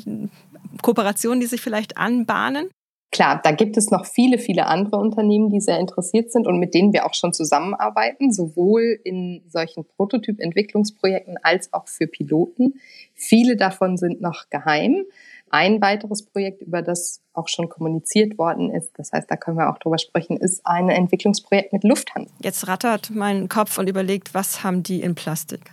Kooperationen, 0.82 1.42
die 1.42 1.48
sich 1.48 1.62
vielleicht 1.62 1.98
anbahnen? 1.98 2.70
Klar, 3.16 3.40
da 3.42 3.52
gibt 3.52 3.78
es 3.78 3.92
noch 3.92 4.06
viele, 4.06 4.38
viele 4.38 4.66
andere 4.66 4.98
Unternehmen, 4.98 5.50
die 5.50 5.62
sehr 5.62 5.80
interessiert 5.80 6.34
sind 6.34 6.48
und 6.48 6.60
mit 6.60 6.74
denen 6.74 6.92
wir 6.92 7.06
auch 7.06 7.14
schon 7.14 7.32
zusammenarbeiten, 7.32 8.34
sowohl 8.34 9.00
in 9.06 9.42
solchen 9.48 9.86
Prototyp-Entwicklungsprojekten 9.86 11.38
als 11.42 11.72
auch 11.72 11.88
für 11.88 12.08
Piloten. 12.08 12.74
Viele 13.14 13.56
davon 13.56 13.96
sind 13.96 14.20
noch 14.20 14.50
geheim. 14.50 15.06
Ein 15.50 15.82
weiteres 15.82 16.26
Projekt, 16.26 16.62
über 16.62 16.82
das 16.82 17.22
auch 17.32 17.48
schon 17.48 17.70
kommuniziert 17.70 18.38
worden 18.38 18.70
ist, 18.70 18.92
das 18.98 19.14
heißt, 19.14 19.32
da 19.32 19.38
können 19.38 19.60
wir 19.60 19.72
auch 19.72 19.78
drüber 19.78 19.98
sprechen, 19.98 20.36
ist 20.36 20.68
ein 20.68 20.90
Entwicklungsprojekt 20.90 21.72
mit 21.72 21.86
Lufthansa. 21.86 22.30
Jetzt 22.44 22.68
rattert 22.68 23.12
mein 23.14 23.48
Kopf 23.48 23.78
und 23.78 23.88
überlegt, 23.88 24.34
was 24.34 24.62
haben 24.62 24.84
die 24.84 25.00
in 25.00 25.16
Plastik? 25.16 25.62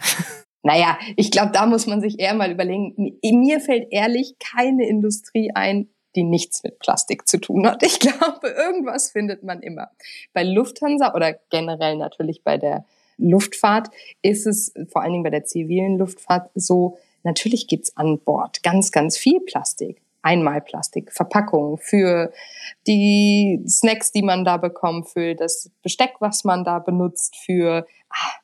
Naja, 0.64 0.96
ich 1.16 1.32
glaube, 1.32 1.50
da 1.50 1.66
muss 1.66 1.88
man 1.88 2.00
sich 2.00 2.20
eher 2.20 2.34
mal 2.34 2.52
überlegen. 2.52 3.18
Mir 3.20 3.58
fällt 3.58 3.88
ehrlich 3.90 4.36
keine 4.38 4.86
Industrie 4.86 5.50
ein, 5.52 5.88
die 6.14 6.24
nichts 6.24 6.62
mit 6.62 6.78
Plastik 6.78 7.26
zu 7.26 7.38
tun 7.38 7.66
hat. 7.66 7.82
Ich 7.82 8.00
glaube, 8.00 8.48
irgendwas 8.48 9.10
findet 9.10 9.42
man 9.42 9.62
immer. 9.62 9.90
Bei 10.32 10.42
Lufthansa 10.42 11.14
oder 11.14 11.34
generell 11.50 11.96
natürlich 11.96 12.42
bei 12.42 12.58
der 12.58 12.84
Luftfahrt 13.18 13.88
ist 14.22 14.46
es 14.46 14.72
vor 14.90 15.02
allen 15.02 15.12
Dingen 15.12 15.24
bei 15.24 15.30
der 15.30 15.44
zivilen 15.44 15.98
Luftfahrt 15.98 16.50
so, 16.54 16.98
natürlich 17.22 17.68
gibt's 17.68 17.96
an 17.96 18.18
Bord 18.18 18.62
ganz, 18.62 18.90
ganz 18.90 19.16
viel 19.16 19.40
Plastik. 19.40 20.02
Einmalplastik, 20.22 21.12
Verpackungen 21.12 21.78
für 21.78 22.32
die 22.86 23.60
Snacks, 23.66 24.12
die 24.12 24.22
man 24.22 24.44
da 24.44 24.56
bekommt, 24.56 25.08
für 25.08 25.34
das 25.34 25.70
Besteck, 25.82 26.14
was 26.20 26.44
man 26.44 26.64
da 26.64 26.78
benutzt, 26.78 27.36
für 27.36 27.86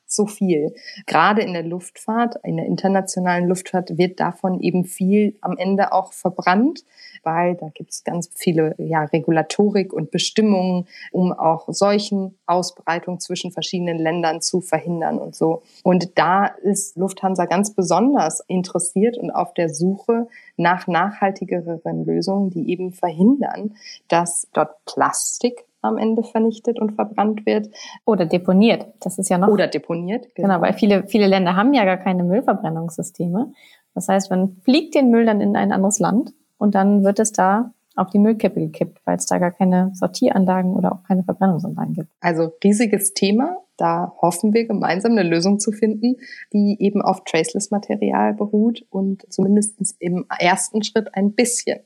so 0.09 0.25
viel. 0.25 0.73
Gerade 1.05 1.41
in 1.41 1.53
der 1.53 1.63
Luftfahrt, 1.63 2.35
in 2.43 2.57
der 2.57 2.65
internationalen 2.65 3.47
Luftfahrt 3.47 3.97
wird 3.97 4.19
davon 4.19 4.59
eben 4.59 4.83
viel 4.83 5.37
am 5.41 5.55
Ende 5.55 5.93
auch 5.93 6.13
verbrannt, 6.13 6.83
weil 7.23 7.55
da 7.55 7.69
gibt 7.69 7.91
es 7.91 8.03
ganz 8.03 8.29
viele 8.33 8.75
ja, 8.77 9.03
Regulatorik 9.03 9.93
und 9.93 10.09
Bestimmungen, 10.11 10.87
um 11.11 11.31
auch 11.31 11.65
solchen 11.67 12.37
Ausbreitung 12.47 13.19
zwischen 13.19 13.51
verschiedenen 13.51 13.97
Ländern 13.97 14.41
zu 14.41 14.61
verhindern 14.61 15.19
und 15.19 15.35
so. 15.35 15.61
Und 15.83 16.17
da 16.17 16.45
ist 16.45 16.97
Lufthansa 16.97 17.45
ganz 17.45 17.75
besonders 17.75 18.41
interessiert 18.47 19.17
und 19.17 19.29
auf 19.31 19.53
der 19.53 19.69
Suche 19.69 20.27
nach 20.57 20.87
nachhaltigeren 20.87 22.05
Lösungen, 22.05 22.49
die 22.49 22.69
eben 22.71 22.93
verhindern, 22.93 23.75
dass 24.07 24.47
dort 24.53 24.83
Plastik 24.85 25.65
am 25.81 25.97
Ende 25.97 26.23
vernichtet 26.23 26.79
und 26.79 26.93
verbrannt 26.93 27.45
wird. 27.45 27.69
Oder 28.05 28.25
deponiert. 28.25 28.87
Das 28.99 29.17
ist 29.17 29.29
ja 29.29 29.37
noch. 29.37 29.47
Oder 29.47 29.67
deponiert. 29.67 30.27
Genau, 30.35 30.47
genau 30.47 30.61
weil 30.61 30.73
viele, 30.73 31.07
viele 31.07 31.27
Länder 31.27 31.55
haben 31.55 31.73
ja 31.73 31.85
gar 31.85 31.97
keine 31.97 32.23
Müllverbrennungssysteme. 32.23 33.51
Das 33.93 34.07
heißt, 34.07 34.29
man 34.29 34.57
fliegt 34.63 34.95
den 34.95 35.09
Müll 35.09 35.25
dann 35.25 35.41
in 35.41 35.55
ein 35.55 35.71
anderes 35.71 35.99
Land 35.99 36.33
und 36.57 36.75
dann 36.75 37.03
wird 37.03 37.19
es 37.19 37.31
da 37.31 37.73
auf 37.95 38.09
die 38.09 38.19
Müllkippe 38.19 38.59
gekippt, 38.59 39.01
weil 39.05 39.17
es 39.17 39.25
da 39.25 39.39
gar 39.39 39.51
keine 39.51 39.91
Sortieranlagen 39.93 40.73
oder 40.73 40.93
auch 40.93 41.03
keine 41.03 41.23
Verbrennungsanlagen 41.23 41.95
gibt. 41.95 42.09
Also 42.21 42.51
riesiges 42.63 43.13
Thema. 43.13 43.57
Da 43.77 44.13
hoffen 44.21 44.53
wir 44.53 44.67
gemeinsam 44.67 45.13
eine 45.13 45.23
Lösung 45.23 45.59
zu 45.59 45.71
finden, 45.71 46.17
die 46.53 46.77
eben 46.79 47.01
auf 47.01 47.23
Traceless-Material 47.23 48.33
beruht 48.33 48.85
und 48.89 49.25
zumindest 49.31 49.95
im 49.99 50.25
ersten 50.37 50.83
Schritt 50.83 51.15
ein 51.15 51.33
bisschen 51.33 51.79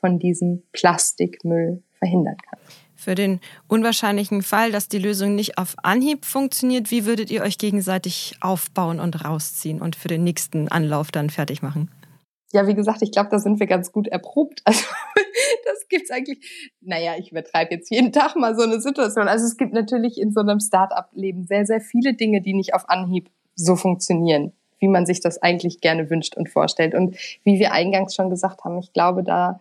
von 0.00 0.18
diesem 0.18 0.62
Plastikmüll 0.72 1.82
verhindern 1.98 2.36
kann. 2.36 2.58
Für 3.00 3.14
den 3.14 3.38
unwahrscheinlichen 3.68 4.42
Fall, 4.42 4.72
dass 4.72 4.88
die 4.88 4.98
Lösung 4.98 5.36
nicht 5.36 5.56
auf 5.56 5.76
Anhieb 5.84 6.24
funktioniert, 6.24 6.90
wie 6.90 7.06
würdet 7.06 7.30
ihr 7.30 7.42
euch 7.42 7.56
gegenseitig 7.56 8.34
aufbauen 8.40 8.98
und 8.98 9.24
rausziehen 9.24 9.80
und 9.80 9.94
für 9.94 10.08
den 10.08 10.24
nächsten 10.24 10.66
Anlauf 10.66 11.12
dann 11.12 11.30
fertig 11.30 11.62
machen? 11.62 11.92
Ja, 12.52 12.66
wie 12.66 12.74
gesagt, 12.74 13.02
ich 13.02 13.12
glaube, 13.12 13.28
da 13.30 13.38
sind 13.38 13.60
wir 13.60 13.68
ganz 13.68 13.92
gut 13.92 14.08
erprobt. 14.08 14.62
Also 14.66 14.84
das 15.64 15.88
gibt's 15.88 16.10
eigentlich, 16.10 16.74
naja, 16.80 17.12
ich 17.16 17.30
übertreibe 17.30 17.74
jetzt 17.74 17.90
jeden 17.90 18.12
Tag 18.12 18.34
mal 18.34 18.56
so 18.56 18.62
eine 18.62 18.80
Situation. 18.80 19.28
Also 19.28 19.44
es 19.44 19.56
gibt 19.56 19.72
natürlich 19.72 20.20
in 20.20 20.32
so 20.32 20.40
einem 20.40 20.58
Start-up-Leben 20.58 21.46
sehr, 21.46 21.64
sehr 21.64 21.80
viele 21.80 22.14
Dinge, 22.14 22.40
die 22.40 22.52
nicht 22.52 22.74
auf 22.74 22.88
Anhieb 22.88 23.30
so 23.54 23.76
funktionieren, 23.76 24.52
wie 24.80 24.88
man 24.88 25.06
sich 25.06 25.20
das 25.20 25.40
eigentlich 25.40 25.80
gerne 25.80 26.10
wünscht 26.10 26.36
und 26.36 26.48
vorstellt. 26.48 26.94
Und 26.94 27.16
wie 27.44 27.60
wir 27.60 27.72
eingangs 27.72 28.16
schon 28.16 28.28
gesagt 28.28 28.64
haben, 28.64 28.78
ich 28.78 28.92
glaube, 28.92 29.22
da, 29.22 29.60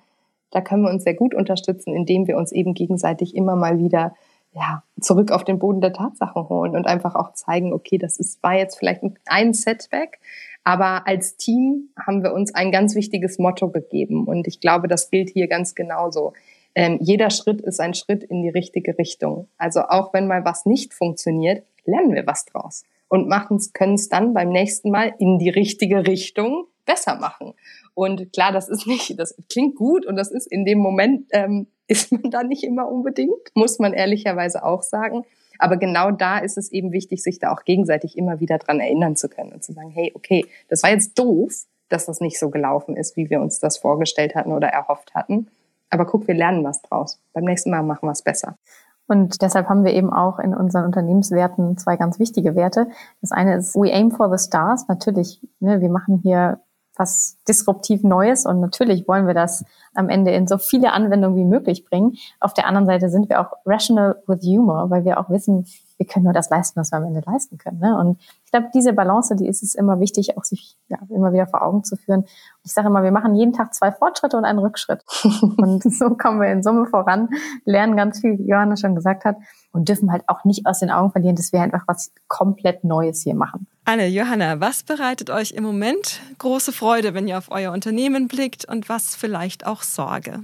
da 0.51 0.61
können 0.61 0.83
wir 0.83 0.91
uns 0.91 1.03
sehr 1.03 1.13
gut 1.13 1.33
unterstützen, 1.33 1.93
indem 1.93 2.27
wir 2.27 2.37
uns 2.37 2.51
eben 2.51 2.73
gegenseitig 2.73 3.35
immer 3.35 3.55
mal 3.55 3.79
wieder 3.79 4.15
ja, 4.53 4.83
zurück 4.99 5.31
auf 5.31 5.43
den 5.43 5.59
Boden 5.59 5.81
der 5.81 5.93
Tatsachen 5.93 6.49
holen 6.49 6.75
und 6.75 6.87
einfach 6.87 7.15
auch 7.15 7.33
zeigen, 7.33 7.73
okay, 7.73 7.97
das 7.97 8.17
ist, 8.17 8.41
war 8.41 8.55
jetzt 8.55 8.77
vielleicht 8.77 9.03
ein 9.25 9.53
Setback, 9.53 10.19
aber 10.63 11.07
als 11.07 11.37
Team 11.37 11.89
haben 11.97 12.23
wir 12.23 12.33
uns 12.33 12.55
ein 12.55 12.71
ganz 12.71 12.95
wichtiges 12.95 13.37
Motto 13.37 13.69
gegeben 13.69 14.25
und 14.25 14.47
ich 14.47 14.59
glaube, 14.59 14.87
das 14.87 15.11
gilt 15.11 15.29
hier 15.29 15.47
ganz 15.47 15.75
genauso. 15.75 16.33
Ähm, 16.75 16.97
jeder 17.01 17.29
Schritt 17.29 17.61
ist 17.61 17.79
ein 17.79 17.93
Schritt 17.93 18.23
in 18.23 18.41
die 18.41 18.49
richtige 18.49 18.97
Richtung. 18.97 19.47
Also 19.57 19.81
auch 19.81 20.13
wenn 20.13 20.27
mal 20.27 20.43
was 20.43 20.65
nicht 20.65 20.93
funktioniert, 20.93 21.63
lernen 21.85 22.13
wir 22.13 22.25
was 22.27 22.45
draus 22.45 22.83
und 23.07 23.27
machen 23.27 23.59
können 23.73 23.95
es 23.95 24.09
dann 24.09 24.33
beim 24.33 24.49
nächsten 24.49 24.91
Mal 24.91 25.13
in 25.19 25.39
die 25.39 25.49
richtige 25.49 26.05
Richtung 26.05 26.65
besser 26.85 27.15
machen. 27.15 27.53
Und 27.97 28.31
klar, 28.31 28.51
das 28.51 28.69
ist 28.69 28.85
nicht, 28.85 29.19
das 29.19 29.35
klingt 29.49 29.75
gut 29.75 30.05
und 30.05 30.17
das 30.17 30.29
ist 30.29 30.45
in 30.45 30.65
dem 30.65 30.77
Moment 30.77 31.25
ähm, 31.31 31.65
ist 31.87 32.11
man 32.11 32.29
da 32.29 32.43
nicht 32.43 32.63
immer 32.63 32.87
unbedingt, 32.87 33.49
muss 33.55 33.79
man 33.79 33.91
ehrlicherweise 33.93 34.63
auch 34.63 34.83
sagen. 34.83 35.23
Aber 35.57 35.77
genau 35.77 36.11
da 36.11 36.37
ist 36.37 36.59
es 36.59 36.71
eben 36.71 36.91
wichtig, 36.91 37.23
sich 37.23 37.39
da 37.39 37.51
auch 37.51 37.63
gegenseitig 37.63 38.15
immer 38.15 38.39
wieder 38.39 38.59
dran 38.59 38.79
erinnern 38.79 39.15
zu 39.15 39.29
können 39.29 39.51
und 39.51 39.63
zu 39.63 39.73
sagen, 39.73 39.89
hey, 39.89 40.11
okay, 40.13 40.45
das 40.69 40.83
war 40.83 40.91
jetzt 40.91 41.17
doof, 41.17 41.51
dass 41.89 42.05
das 42.05 42.21
nicht 42.21 42.37
so 42.37 42.51
gelaufen 42.51 42.95
ist, 42.95 43.17
wie 43.17 43.31
wir 43.31 43.41
uns 43.41 43.57
das 43.57 43.79
vorgestellt 43.79 44.35
hatten 44.35 44.51
oder 44.51 44.67
erhofft 44.67 45.15
hatten. 45.15 45.47
Aber 45.89 46.05
guck, 46.05 46.27
wir 46.27 46.35
lernen 46.35 46.63
was 46.63 46.83
draus. 46.83 47.19
Beim 47.33 47.45
nächsten 47.45 47.71
Mal 47.71 47.81
machen 47.81 48.05
wir 48.05 48.11
es 48.11 48.21
besser. 48.21 48.59
Und 49.07 49.41
deshalb 49.41 49.69
haben 49.69 49.83
wir 49.83 49.93
eben 49.93 50.13
auch 50.13 50.37
in 50.37 50.53
unseren 50.53 50.85
Unternehmenswerten 50.85 51.79
zwei 51.79 51.95
ganz 51.95 52.19
wichtige 52.19 52.55
Werte. 52.55 52.89
Das 53.21 53.31
eine 53.31 53.55
ist 53.55 53.73
We 53.73 53.91
aim 53.91 54.11
for 54.11 54.29
the 54.29 54.43
stars. 54.43 54.87
Natürlich, 54.87 55.41
ne, 55.59 55.81
wir 55.81 55.89
machen 55.89 56.19
hier 56.21 56.59
was 56.97 57.37
disruptiv 57.47 58.03
Neues 58.03 58.45
und 58.45 58.59
natürlich 58.59 59.07
wollen 59.07 59.27
wir 59.27 59.33
das 59.33 59.65
am 59.93 60.09
Ende 60.09 60.31
in 60.31 60.47
so 60.47 60.57
viele 60.57 60.91
Anwendungen 60.91 61.37
wie 61.37 61.45
möglich 61.45 61.85
bringen. 61.85 62.17
Auf 62.39 62.53
der 62.53 62.67
anderen 62.67 62.85
Seite 62.85 63.09
sind 63.09 63.29
wir 63.29 63.41
auch 63.41 63.53
rational 63.65 64.21
with 64.27 64.41
humor, 64.43 64.89
weil 64.89 65.05
wir 65.05 65.19
auch 65.19 65.29
wissen, 65.29 65.65
wir 65.97 66.05
können 66.05 66.25
nur 66.25 66.33
das 66.33 66.49
leisten, 66.49 66.79
was 66.79 66.91
wir 66.91 66.97
am 66.97 67.05
Ende 67.05 67.23
leisten 67.25 67.57
können. 67.57 67.79
Ne? 67.79 67.97
Und 67.97 68.19
ich 68.45 68.51
glaube, 68.51 68.67
diese 68.73 68.93
Balance, 68.93 69.35
die 69.35 69.47
ist 69.47 69.63
es 69.63 69.73
immer 69.75 69.99
wichtig, 69.99 70.37
auch 70.37 70.43
sich 70.43 70.77
ja, 70.87 70.99
immer 71.09 71.33
wieder 71.33 71.47
vor 71.47 71.63
Augen 71.63 71.83
zu 71.83 71.95
führen. 71.95 72.21
Und 72.21 72.29
ich 72.63 72.73
sage 72.73 72.87
immer, 72.87 73.03
wir 73.03 73.11
machen 73.11 73.33
jeden 73.33 73.53
Tag 73.53 73.73
zwei 73.73 73.91
Fortschritte 73.91 74.37
und 74.37 74.45
einen 74.45 74.59
Rückschritt. 74.59 75.03
und 75.57 75.83
so 75.83 76.11
kommen 76.11 76.39
wir 76.39 76.51
in 76.51 76.61
Summe 76.61 76.85
voran, 76.85 77.29
lernen 77.65 77.97
ganz 77.97 78.21
viel, 78.21 78.37
wie 78.37 78.47
Johanna 78.47 78.75
schon 78.77 78.95
gesagt 78.95 79.25
hat, 79.25 79.37
und 79.71 79.89
dürfen 79.89 80.11
halt 80.11 80.23
auch 80.27 80.43
nicht 80.43 80.65
aus 80.65 80.79
den 80.79 80.91
Augen 80.91 81.11
verlieren, 81.11 81.35
dass 81.35 81.51
wir 81.51 81.61
einfach 81.61 81.83
was 81.87 82.11
komplett 82.27 82.83
Neues 82.83 83.23
hier 83.23 83.35
machen. 83.35 83.67
Anne, 83.89 84.07
Johanna, 84.07 84.59
was 84.59 84.83
bereitet 84.83 85.29
euch 85.29 85.51
im 85.51 85.63
Moment 85.63 86.19
große 86.39 86.73
Freude, 86.73 87.13
wenn 87.13 87.25
ihr 87.25 87.37
auf 87.37 87.49
euer 87.49 87.71
Unternehmen 87.71 88.27
blickt 88.27 88.67
und 88.67 88.89
was 88.89 89.15
vielleicht 89.15 89.65
auch 89.65 89.81
Sorge? 89.81 90.43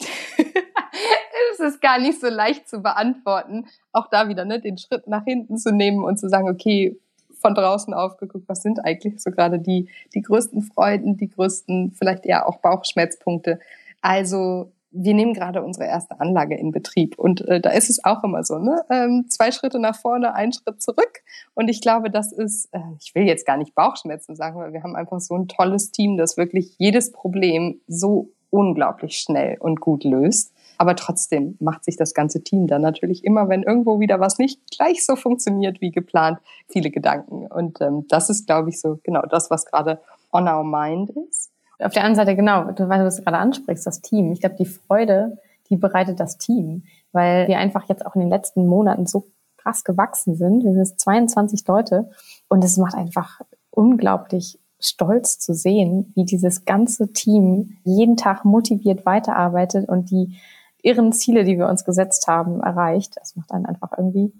es 0.00 1.60
ist 1.60 1.80
gar 1.80 2.00
nicht 2.00 2.20
so 2.20 2.26
leicht 2.26 2.68
zu 2.68 2.80
beantworten. 2.80 3.68
Auch 3.92 4.08
da 4.10 4.28
wieder, 4.28 4.44
ne, 4.44 4.60
den 4.60 4.76
Schritt 4.76 5.06
nach 5.06 5.22
hinten 5.22 5.56
zu 5.56 5.72
nehmen 5.72 6.02
und 6.02 6.18
zu 6.18 6.28
sagen, 6.28 6.50
okay, 6.50 6.98
von 7.40 7.54
draußen 7.54 7.94
aufgeguckt, 7.94 8.48
was 8.48 8.62
sind 8.62 8.84
eigentlich 8.84 9.22
so 9.22 9.30
gerade 9.30 9.60
die, 9.60 9.88
die 10.12 10.22
größten 10.22 10.62
Freuden, 10.62 11.16
die 11.16 11.28
größten, 11.28 11.92
vielleicht 11.92 12.26
eher 12.26 12.48
auch 12.48 12.56
Bauchschmerzpunkte. 12.56 13.60
Also 14.00 14.72
wir 14.92 15.14
nehmen 15.14 15.34
gerade 15.34 15.62
unsere 15.62 15.86
erste 15.86 16.20
Anlage 16.20 16.56
in 16.56 16.72
Betrieb 16.72 17.18
und 17.18 17.46
äh, 17.48 17.60
da 17.60 17.70
ist 17.70 17.90
es 17.90 18.04
auch 18.04 18.24
immer 18.24 18.42
so, 18.44 18.58
ne? 18.58 18.82
Ähm, 18.90 19.26
zwei 19.28 19.52
Schritte 19.52 19.78
nach 19.78 19.96
vorne, 19.96 20.34
ein 20.34 20.52
Schritt 20.52 20.82
zurück. 20.82 21.22
Und 21.54 21.68
ich 21.68 21.80
glaube, 21.80 22.10
das 22.10 22.32
ist, 22.32 22.68
äh, 22.72 22.80
ich 22.98 23.14
will 23.14 23.24
jetzt 23.24 23.46
gar 23.46 23.56
nicht 23.56 23.74
Bauchschmerzen 23.74 24.34
sagen, 24.34 24.58
weil 24.58 24.72
wir 24.72 24.82
haben 24.82 24.96
einfach 24.96 25.20
so 25.20 25.36
ein 25.36 25.48
tolles 25.48 25.92
Team, 25.92 26.16
das 26.16 26.36
wirklich 26.36 26.74
jedes 26.78 27.12
Problem 27.12 27.80
so 27.86 28.30
unglaublich 28.50 29.18
schnell 29.18 29.56
und 29.60 29.80
gut 29.80 30.04
löst. 30.04 30.52
Aber 30.76 30.96
trotzdem 30.96 31.56
macht 31.60 31.84
sich 31.84 31.96
das 31.96 32.14
ganze 32.14 32.42
Team 32.42 32.66
dann 32.66 32.82
natürlich 32.82 33.24
immer, 33.24 33.48
wenn 33.48 33.62
irgendwo 33.62 34.00
wieder 34.00 34.18
was 34.18 34.38
nicht 34.38 34.60
gleich 34.70 35.04
so 35.04 35.14
funktioniert 35.14 35.80
wie 35.80 35.90
geplant, 35.90 36.38
viele 36.68 36.90
Gedanken. 36.90 37.46
Und 37.46 37.80
ähm, 37.80 38.06
das 38.08 38.30
ist, 38.30 38.46
glaube 38.46 38.70
ich, 38.70 38.80
so 38.80 38.98
genau 39.04 39.22
das, 39.22 39.50
was 39.50 39.66
gerade 39.66 40.00
on 40.32 40.48
our 40.48 40.64
mind 40.64 41.10
ist. 41.28 41.49
Auf 41.80 41.92
der 41.92 42.04
anderen 42.04 42.16
Seite, 42.16 42.36
genau, 42.36 42.70
du, 42.72 42.88
weil 42.88 43.00
du 43.00 43.06
es 43.06 43.24
gerade 43.24 43.38
ansprichst, 43.38 43.86
das 43.86 44.00
Team. 44.00 44.32
Ich 44.32 44.40
glaube, 44.40 44.56
die 44.56 44.66
Freude, 44.66 45.38
die 45.68 45.76
bereitet 45.76 46.20
das 46.20 46.38
Team, 46.38 46.84
weil 47.12 47.48
wir 47.48 47.58
einfach 47.58 47.88
jetzt 47.88 48.04
auch 48.04 48.14
in 48.14 48.20
den 48.20 48.30
letzten 48.30 48.66
Monaten 48.66 49.06
so 49.06 49.28
krass 49.56 49.84
gewachsen 49.84 50.34
sind. 50.34 50.64
Wir 50.64 50.72
sind 50.72 50.80
jetzt 50.80 51.00
22 51.00 51.66
Leute 51.66 52.10
und 52.48 52.64
es 52.64 52.76
macht 52.76 52.94
einfach 52.94 53.40
unglaublich 53.70 54.58
stolz 54.80 55.38
zu 55.38 55.54
sehen, 55.54 56.12
wie 56.14 56.24
dieses 56.24 56.64
ganze 56.64 57.12
Team 57.12 57.78
jeden 57.84 58.16
Tag 58.16 58.44
motiviert 58.44 59.04
weiterarbeitet 59.04 59.88
und 59.88 60.10
die 60.10 60.38
irren 60.82 61.12
Ziele, 61.12 61.44
die 61.44 61.58
wir 61.58 61.68
uns 61.68 61.84
gesetzt 61.84 62.26
haben, 62.26 62.60
erreicht. 62.60 63.16
Das 63.16 63.36
macht 63.36 63.52
einen 63.52 63.66
einfach 63.66 63.90
irgendwie 63.96 64.32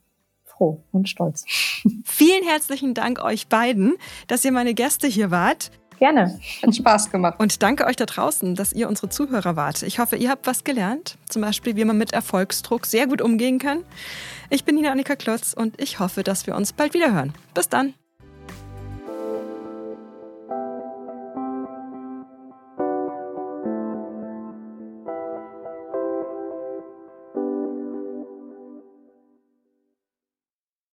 froh 0.44 0.82
und 0.92 1.08
stolz. 1.08 1.44
Vielen 2.04 2.44
herzlichen 2.44 2.94
Dank 2.94 3.22
euch 3.22 3.48
beiden, 3.48 3.94
dass 4.26 4.44
ihr 4.44 4.52
meine 4.52 4.74
Gäste 4.74 5.06
hier 5.06 5.30
wart. 5.30 5.70
Gerne. 6.00 6.40
Hat 6.62 6.74
Spaß 6.74 7.10
gemacht. 7.10 7.34
Und 7.38 7.62
danke 7.62 7.84
euch 7.84 7.94
da 7.94 8.06
draußen, 8.06 8.54
dass 8.54 8.72
ihr 8.72 8.88
unsere 8.88 9.10
Zuhörer 9.10 9.54
wart. 9.54 9.82
Ich 9.82 9.98
hoffe, 9.98 10.16
ihr 10.16 10.30
habt 10.30 10.46
was 10.46 10.64
gelernt. 10.64 11.18
Zum 11.28 11.42
Beispiel, 11.42 11.76
wie 11.76 11.84
man 11.84 11.98
mit 11.98 12.14
Erfolgsdruck 12.14 12.86
sehr 12.86 13.06
gut 13.06 13.20
umgehen 13.20 13.58
kann. 13.58 13.84
Ich 14.48 14.64
bin 14.64 14.76
Nina 14.76 14.90
Annika 14.90 15.14
Klotz 15.14 15.52
und 15.52 15.78
ich 15.80 16.00
hoffe, 16.00 16.22
dass 16.22 16.46
wir 16.46 16.56
uns 16.56 16.72
bald 16.72 16.94
wieder 16.94 17.12
hören. 17.12 17.34
Bis 17.54 17.68
dann. 17.68 17.94